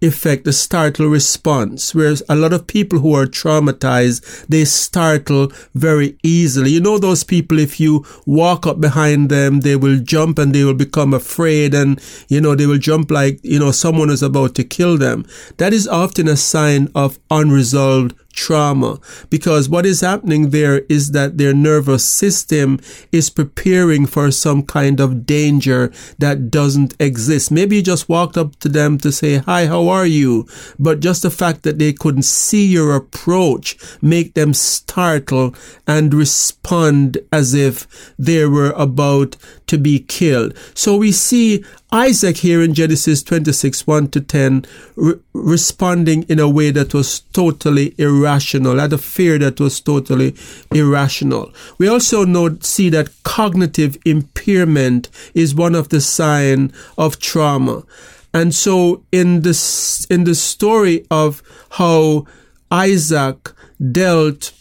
effect, 0.00 0.44
the 0.44 0.52
startle 0.52 1.06
response, 1.06 1.94
whereas 1.94 2.22
a 2.28 2.36
lot 2.36 2.52
of 2.52 2.66
people 2.66 2.98
who 2.98 3.14
are 3.14 3.26
traumatized, 3.26 4.46
they 4.46 4.64
startle 4.64 5.50
very 5.74 6.18
easily. 6.22 6.70
You 6.70 6.80
know, 6.80 6.98
those 6.98 7.24
people, 7.24 7.58
if 7.58 7.80
you 7.80 8.04
walk 8.26 8.66
up 8.66 8.80
behind 8.80 9.30
them, 9.30 9.60
they 9.60 9.76
will 9.76 9.98
jump 9.98 10.38
and 10.38 10.54
they 10.54 10.64
will 10.64 10.74
become 10.74 11.14
afraid 11.14 11.74
and, 11.74 12.00
you 12.28 12.40
know, 12.40 12.54
they 12.54 12.66
will 12.66 12.78
jump 12.78 13.10
like, 13.10 13.40
you 13.42 13.58
know, 13.58 13.70
someone 13.70 14.10
is 14.10 14.22
about 14.22 14.54
to 14.56 14.64
kill 14.64 14.98
them. 14.98 15.24
That 15.56 15.72
is 15.72 15.88
often 15.88 16.28
a 16.28 16.36
sign 16.36 16.88
of 16.94 17.18
unresolved 17.30 18.14
trauma 18.36 19.00
because 19.30 19.68
what 19.68 19.86
is 19.86 20.00
happening 20.02 20.50
there 20.50 20.80
is 20.88 21.10
that 21.10 21.38
their 21.38 21.54
nervous 21.54 22.04
system 22.04 22.78
is 23.10 23.30
preparing 23.30 24.06
for 24.06 24.30
some 24.30 24.62
kind 24.62 25.00
of 25.00 25.26
danger 25.26 25.90
that 26.18 26.50
doesn't 26.50 26.94
exist. 27.00 27.50
Maybe 27.50 27.76
you 27.76 27.82
just 27.82 28.08
walked 28.08 28.36
up 28.36 28.56
to 28.60 28.68
them 28.68 28.98
to 28.98 29.10
say, 29.10 29.38
Hi, 29.38 29.66
how 29.66 29.88
are 29.88 30.06
you? 30.06 30.46
But 30.78 31.00
just 31.00 31.22
the 31.22 31.30
fact 31.30 31.62
that 31.62 31.78
they 31.78 31.92
couldn't 31.92 32.22
see 32.22 32.66
your 32.66 32.94
approach 32.94 33.76
make 34.02 34.34
them 34.34 34.54
startle 34.54 35.54
and 35.86 36.12
respond 36.14 37.18
as 37.32 37.54
if 37.54 38.14
they 38.18 38.44
were 38.46 38.72
about 38.76 39.36
to 39.66 39.78
be 39.78 39.98
killed. 39.98 40.56
So 40.74 40.96
we 40.96 41.10
see 41.12 41.64
Isaac 41.92 42.38
here 42.38 42.60
in 42.62 42.74
Genesis 42.74 43.22
26 43.22 43.86
1 43.86 44.08
to 44.08 44.20
10 44.20 44.64
re- 44.96 45.14
responding 45.32 46.24
in 46.24 46.40
a 46.40 46.48
way 46.48 46.70
that 46.72 46.92
was 46.92 47.20
totally 47.32 47.94
irrational, 47.96 48.78
had 48.78 48.92
a 48.92 48.98
fear 48.98 49.38
that 49.38 49.60
was 49.60 49.80
totally 49.80 50.34
irrational. 50.74 51.52
We 51.78 51.88
also 51.88 52.24
know, 52.24 52.58
see 52.60 52.90
that 52.90 53.10
cognitive 53.22 53.98
impairment 54.04 55.08
is 55.34 55.54
one 55.54 55.74
of 55.74 55.90
the 55.90 56.00
sign 56.00 56.72
of 56.98 57.20
trauma. 57.20 57.84
And 58.34 58.54
so 58.54 59.04
in 59.12 59.42
this, 59.42 60.04
in 60.06 60.24
the 60.24 60.34
story 60.34 61.06
of 61.10 61.42
how 61.70 62.26
Isaac 62.70 63.52
dealt 63.92 64.52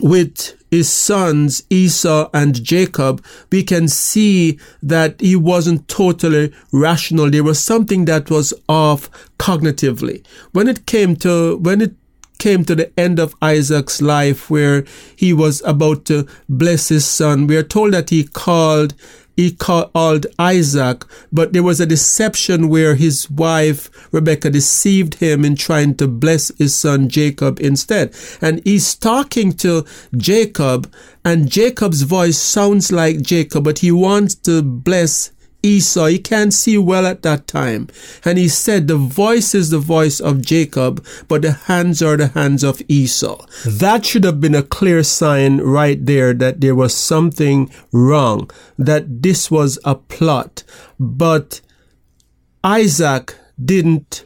with 0.00 0.54
his 0.70 0.88
sons 0.92 1.62
Esau 1.70 2.28
and 2.34 2.62
Jacob, 2.62 3.24
we 3.50 3.62
can 3.62 3.88
see 3.88 4.58
that 4.82 5.20
he 5.20 5.36
wasn't 5.36 5.88
totally 5.88 6.52
rational. 6.72 7.30
There 7.30 7.44
was 7.44 7.58
something 7.58 8.04
that 8.06 8.30
was 8.30 8.52
off 8.68 9.10
cognitively. 9.38 10.24
When 10.52 10.68
it 10.68 10.86
came 10.86 11.16
to, 11.16 11.56
when 11.58 11.80
it 11.80 11.94
came 12.38 12.64
to 12.64 12.74
the 12.74 12.98
end 12.98 13.18
of 13.18 13.34
Isaac's 13.40 14.02
life 14.02 14.50
where 14.50 14.84
he 15.16 15.32
was 15.32 15.62
about 15.64 16.04
to 16.06 16.26
bless 16.48 16.88
his 16.88 17.06
son, 17.06 17.46
we 17.46 17.56
are 17.56 17.62
told 17.62 17.94
that 17.94 18.10
he 18.10 18.24
called 18.24 18.94
he 19.36 19.52
called 19.52 20.26
Isaac, 20.38 21.04
but 21.30 21.52
there 21.52 21.62
was 21.62 21.78
a 21.78 21.86
deception 21.86 22.68
where 22.68 22.94
his 22.94 23.30
wife 23.30 23.90
Rebecca 24.12 24.50
deceived 24.50 25.16
him 25.16 25.44
in 25.44 25.56
trying 25.56 25.94
to 25.96 26.08
bless 26.08 26.48
his 26.56 26.74
son 26.74 27.08
Jacob 27.08 27.60
instead. 27.60 28.14
And 28.40 28.62
he's 28.64 28.94
talking 28.94 29.52
to 29.58 29.84
Jacob, 30.16 30.90
and 31.24 31.50
Jacob's 31.50 32.02
voice 32.02 32.38
sounds 32.38 32.90
like 32.90 33.20
Jacob, 33.20 33.64
but 33.64 33.80
he 33.80 33.92
wants 33.92 34.34
to 34.36 34.62
bless 34.62 35.30
Esau. 35.62 36.06
He 36.06 36.18
can't 36.18 36.52
see 36.52 36.78
well 36.78 37.06
at 37.06 37.22
that 37.22 37.46
time. 37.46 37.88
And 38.24 38.38
he 38.38 38.48
said, 38.48 38.86
The 38.86 38.96
voice 38.96 39.54
is 39.54 39.70
the 39.70 39.78
voice 39.78 40.20
of 40.20 40.42
Jacob, 40.42 41.04
but 41.28 41.42
the 41.42 41.52
hands 41.52 42.02
are 42.02 42.16
the 42.16 42.28
hands 42.28 42.62
of 42.62 42.82
Esau. 42.88 43.44
That 43.66 44.06
should 44.06 44.24
have 44.24 44.40
been 44.40 44.54
a 44.54 44.62
clear 44.62 45.02
sign 45.02 45.58
right 45.58 46.04
there 46.04 46.32
that 46.34 46.60
there 46.60 46.74
was 46.74 46.94
something 46.94 47.70
wrong, 47.92 48.50
that 48.78 49.22
this 49.22 49.50
was 49.50 49.78
a 49.84 49.94
plot. 49.94 50.62
But 50.98 51.60
Isaac 52.62 53.36
didn't 53.62 54.24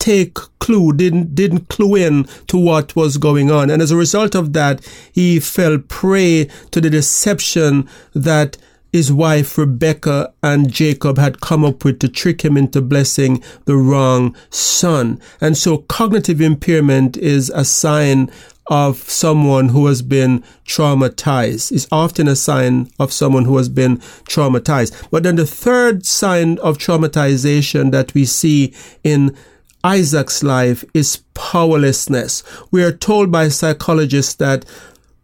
take 0.00 0.38
clue 0.58 0.92
didn't 0.94 1.34
didn't 1.34 1.68
clue 1.68 1.94
in 1.94 2.24
to 2.46 2.56
what 2.56 2.96
was 2.96 3.18
going 3.18 3.50
on 3.50 3.70
and 3.70 3.82
as 3.82 3.90
a 3.90 3.96
result 3.96 4.34
of 4.34 4.54
that 4.54 4.80
he 5.12 5.38
fell 5.38 5.78
prey 5.78 6.48
to 6.70 6.80
the 6.80 6.88
deception 6.90 7.86
that 8.14 8.56
his 8.92 9.12
wife 9.12 9.56
Rebecca 9.56 10.32
and 10.42 10.72
Jacob 10.72 11.18
had 11.18 11.40
come 11.40 11.64
up 11.64 11.84
with 11.84 11.98
to 12.00 12.08
trick 12.08 12.42
him 12.44 12.56
into 12.56 12.80
blessing 12.80 13.42
the 13.64 13.76
wrong 13.76 14.34
son. 14.50 15.20
And 15.40 15.56
so 15.56 15.78
cognitive 15.78 16.40
impairment 16.40 17.16
is 17.16 17.50
a 17.50 17.64
sign 17.64 18.30
of 18.66 18.98
someone 18.98 19.70
who 19.70 19.86
has 19.86 20.00
been 20.00 20.44
traumatized. 20.64 21.72
It's 21.72 21.88
often 21.90 22.28
a 22.28 22.36
sign 22.36 22.88
of 23.00 23.12
someone 23.12 23.44
who 23.44 23.56
has 23.56 23.68
been 23.68 23.98
traumatized. 24.28 25.08
But 25.10 25.24
then 25.24 25.36
the 25.36 25.46
third 25.46 26.06
sign 26.06 26.58
of 26.58 26.78
traumatization 26.78 27.90
that 27.90 28.14
we 28.14 28.24
see 28.24 28.72
in 29.02 29.36
Isaac's 29.82 30.42
life 30.42 30.84
is 30.94 31.22
powerlessness. 31.34 32.44
We 32.70 32.84
are 32.84 32.92
told 32.92 33.32
by 33.32 33.48
psychologists 33.48 34.34
that 34.34 34.64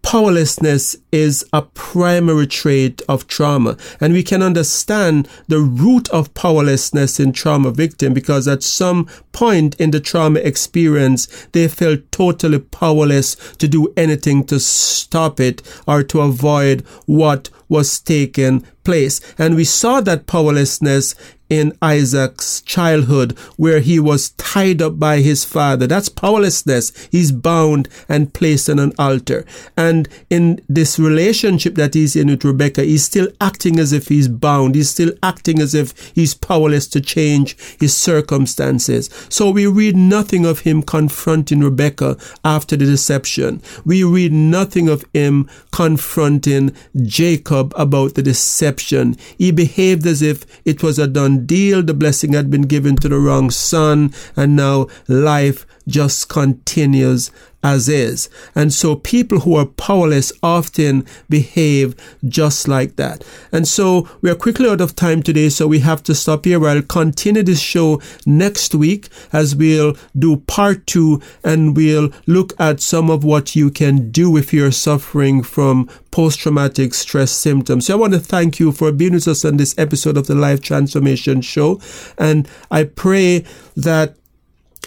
powerlessness 0.06 0.94
is 1.10 1.44
a 1.52 1.60
primary 1.60 2.46
trait 2.46 3.02
of 3.08 3.26
trauma. 3.26 3.76
And 4.00 4.12
we 4.12 4.22
can 4.22 4.40
understand 4.40 5.28
the 5.48 5.58
root 5.58 6.08
of 6.10 6.32
powerlessness 6.32 7.18
in 7.18 7.32
trauma 7.32 7.72
victim 7.72 8.14
because 8.14 8.46
at 8.46 8.62
some 8.62 9.08
point 9.32 9.74
in 9.80 9.90
the 9.90 9.98
trauma 9.98 10.38
experience, 10.38 11.48
they 11.50 11.66
felt 11.66 12.12
totally 12.12 12.60
powerless 12.60 13.34
to 13.56 13.66
do 13.66 13.92
anything 13.96 14.44
to 14.44 14.60
stop 14.60 15.40
it 15.40 15.60
or 15.88 16.04
to 16.04 16.20
avoid 16.20 16.82
what 17.06 17.50
was 17.68 17.98
taking 17.98 18.64
place. 18.84 19.20
And 19.36 19.56
we 19.56 19.64
saw 19.64 20.00
that 20.02 20.28
powerlessness 20.28 21.16
in 21.48 21.76
Isaac's 21.80 22.60
childhood 22.62 23.36
where 23.56 23.80
he 23.80 23.98
was 24.00 24.30
tied 24.30 24.82
up 24.82 24.98
by 24.98 25.18
his 25.18 25.44
father. 25.44 25.86
That's 25.86 26.08
powerlessness. 26.08 27.08
He's 27.10 27.32
bound 27.32 27.88
and 28.08 28.32
placed 28.32 28.68
on 28.68 28.78
an 28.78 28.92
altar. 28.98 29.44
And 29.76 30.08
in 30.30 30.60
this 30.68 30.98
relationship 30.98 31.74
that 31.76 31.94
he's 31.94 32.16
in 32.16 32.28
with 32.28 32.44
Rebecca, 32.44 32.82
he's 32.82 33.04
still 33.04 33.28
acting 33.40 33.78
as 33.78 33.92
if 33.92 34.08
he's 34.08 34.28
bound. 34.28 34.74
He's 34.74 34.90
still 34.90 35.12
acting 35.22 35.60
as 35.60 35.74
if 35.74 36.12
he's 36.14 36.34
powerless 36.34 36.86
to 36.88 37.00
change 37.00 37.56
his 37.78 37.94
circumstances. 37.94 39.08
So 39.28 39.50
we 39.50 39.66
read 39.66 39.96
nothing 39.96 40.44
of 40.46 40.60
him 40.60 40.82
confronting 40.82 41.60
Rebecca 41.60 42.16
after 42.44 42.76
the 42.76 42.86
deception. 42.86 43.62
We 43.84 44.04
read 44.04 44.32
nothing 44.32 44.88
of 44.88 45.04
him 45.12 45.48
confronting 45.70 46.74
Jacob 47.02 47.72
about 47.76 48.14
the 48.14 48.22
deception. 48.22 49.16
He 49.38 49.50
behaved 49.50 50.06
as 50.06 50.22
if 50.22 50.44
it 50.64 50.82
was 50.82 50.98
a 50.98 51.06
done 51.06 51.35
deal. 51.44 51.82
The 51.82 51.94
blessing 51.94 52.32
had 52.32 52.50
been 52.50 52.62
given 52.62 52.96
to 52.96 53.08
the 53.08 53.18
wrong 53.18 53.50
son, 53.50 54.12
and 54.36 54.56
now 54.56 54.86
life 55.08 55.66
just 55.86 56.28
continues 56.28 57.30
as 57.66 57.88
is. 57.88 58.30
And 58.54 58.72
so 58.72 58.94
people 58.94 59.40
who 59.40 59.56
are 59.56 59.66
powerless 59.66 60.32
often 60.40 61.04
behave 61.28 61.96
just 62.24 62.68
like 62.68 62.94
that. 62.94 63.24
And 63.50 63.66
so 63.66 64.08
we 64.20 64.30
are 64.30 64.36
quickly 64.36 64.68
out 64.68 64.80
of 64.80 64.94
time 64.94 65.20
today, 65.20 65.48
so 65.48 65.66
we 65.66 65.80
have 65.80 66.02
to 66.04 66.14
stop 66.14 66.44
here. 66.44 66.64
I'll 66.64 66.82
continue 66.82 67.42
this 67.42 67.60
show 67.60 68.00
next 68.24 68.72
week 68.72 69.08
as 69.32 69.56
we'll 69.56 69.96
do 70.16 70.36
part 70.36 70.86
two 70.86 71.20
and 71.42 71.76
we'll 71.76 72.10
look 72.26 72.52
at 72.60 72.80
some 72.80 73.10
of 73.10 73.24
what 73.24 73.56
you 73.56 73.70
can 73.70 74.12
do 74.12 74.36
if 74.36 74.52
you're 74.52 74.70
suffering 74.70 75.42
from 75.42 75.88
post 76.12 76.38
traumatic 76.38 76.94
stress 76.94 77.32
symptoms. 77.32 77.86
So 77.86 77.94
I 77.94 78.00
want 78.00 78.12
to 78.12 78.20
thank 78.20 78.60
you 78.60 78.70
for 78.70 78.92
being 78.92 79.14
with 79.14 79.26
us 79.26 79.44
on 79.44 79.56
this 79.56 79.74
episode 79.76 80.16
of 80.16 80.28
the 80.28 80.36
Life 80.36 80.60
Transformation 80.60 81.40
Show. 81.40 81.80
And 82.16 82.48
I 82.70 82.84
pray 82.84 83.44
that 83.76 84.14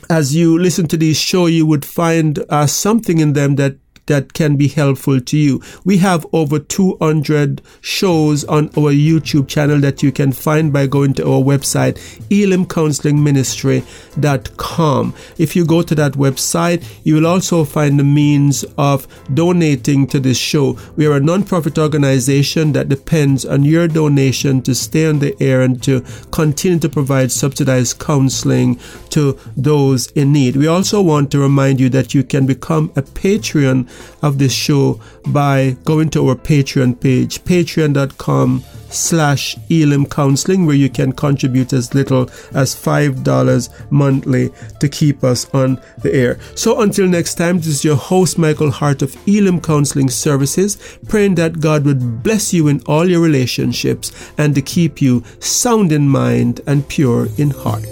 as 0.09 0.35
you 0.35 0.57
listen 0.57 0.87
to 0.87 0.97
this 0.97 1.17
show, 1.17 1.45
you 1.45 1.65
would 1.65 1.85
find 1.85 2.39
uh, 2.49 2.67
something 2.67 3.19
in 3.19 3.33
them 3.33 3.55
that 3.55 3.77
that 4.09 4.33
can 4.33 4.57
be 4.57 4.67
helpful 4.67 5.21
to 5.21 5.37
you. 5.37 5.61
We 5.85 5.99
have 5.99 6.25
over 6.33 6.59
200 6.59 7.61
shows 7.79 8.43
on 8.43 8.65
our 8.69 8.91
YouTube 8.91 9.47
channel 9.47 9.79
that 9.79 10.03
you 10.03 10.11
can 10.11 10.33
find 10.33 10.73
by 10.73 10.87
going 10.87 11.13
to 11.13 11.23
our 11.23 11.41
website, 11.41 11.97
elimcounselingministry.com. 12.29 15.15
If 15.37 15.55
you 15.55 15.65
go 15.65 15.81
to 15.81 15.95
that 15.95 16.11
website, 16.13 16.83
you 17.03 17.15
will 17.15 17.27
also 17.27 17.63
find 17.63 17.97
the 17.97 18.03
means 18.03 18.65
of 18.77 19.07
donating 19.33 20.05
to 20.07 20.19
this 20.19 20.37
show. 20.37 20.77
We 20.97 21.05
are 21.05 21.13
a 21.13 21.21
non-profit 21.21 21.77
organization 21.77 22.73
that 22.73 22.89
depends 22.89 23.45
on 23.45 23.63
your 23.63 23.87
donation 23.87 24.61
to 24.63 24.75
stay 24.75 25.05
on 25.05 25.19
the 25.19 25.41
air 25.41 25.61
and 25.61 25.81
to 25.83 26.03
continue 26.31 26.79
to 26.79 26.89
provide 26.89 27.31
subsidized 27.31 27.99
counseling 27.99 28.79
to 29.11 29.37
those 29.55 30.07
in 30.11 30.33
need. 30.33 30.55
We 30.55 30.65
also 30.67 30.99
want 31.01 31.29
to 31.31 31.39
remind 31.39 31.79
you 31.79 31.89
that 31.89 32.15
you 32.15 32.23
can 32.23 32.45
become 32.45 32.91
a 32.95 33.01
Patreon 33.01 33.87
of 34.21 34.37
this 34.37 34.53
show 34.53 34.99
by 35.27 35.77
going 35.85 36.09
to 36.11 36.27
our 36.29 36.35
Patreon 36.35 36.99
page, 36.99 37.43
patreon.com 37.43 38.63
slash 38.89 39.55
Elim 39.69 40.05
Counseling, 40.05 40.65
where 40.65 40.75
you 40.75 40.89
can 40.89 41.11
contribute 41.11 41.73
as 41.73 41.93
little 41.93 42.29
as 42.53 42.75
$5 42.75 43.91
monthly 43.91 44.49
to 44.79 44.89
keep 44.89 45.23
us 45.23 45.49
on 45.53 45.81
the 46.01 46.13
air. 46.13 46.39
So 46.55 46.81
until 46.81 47.07
next 47.07 47.35
time, 47.35 47.57
this 47.57 47.67
is 47.67 47.83
your 47.83 47.95
host, 47.95 48.37
Michael 48.37 48.71
Hart 48.71 49.01
of 49.01 49.15
Elim 49.27 49.61
Counseling 49.61 50.09
Services, 50.09 50.77
praying 51.07 51.35
that 51.35 51.59
God 51.59 51.85
would 51.85 52.23
bless 52.23 52.53
you 52.53 52.67
in 52.67 52.81
all 52.85 53.09
your 53.09 53.21
relationships 53.21 54.11
and 54.37 54.55
to 54.55 54.61
keep 54.61 55.01
you 55.01 55.23
sound 55.39 55.91
in 55.91 56.09
mind 56.09 56.61
and 56.65 56.87
pure 56.87 57.27
in 57.37 57.51
heart. 57.51 57.85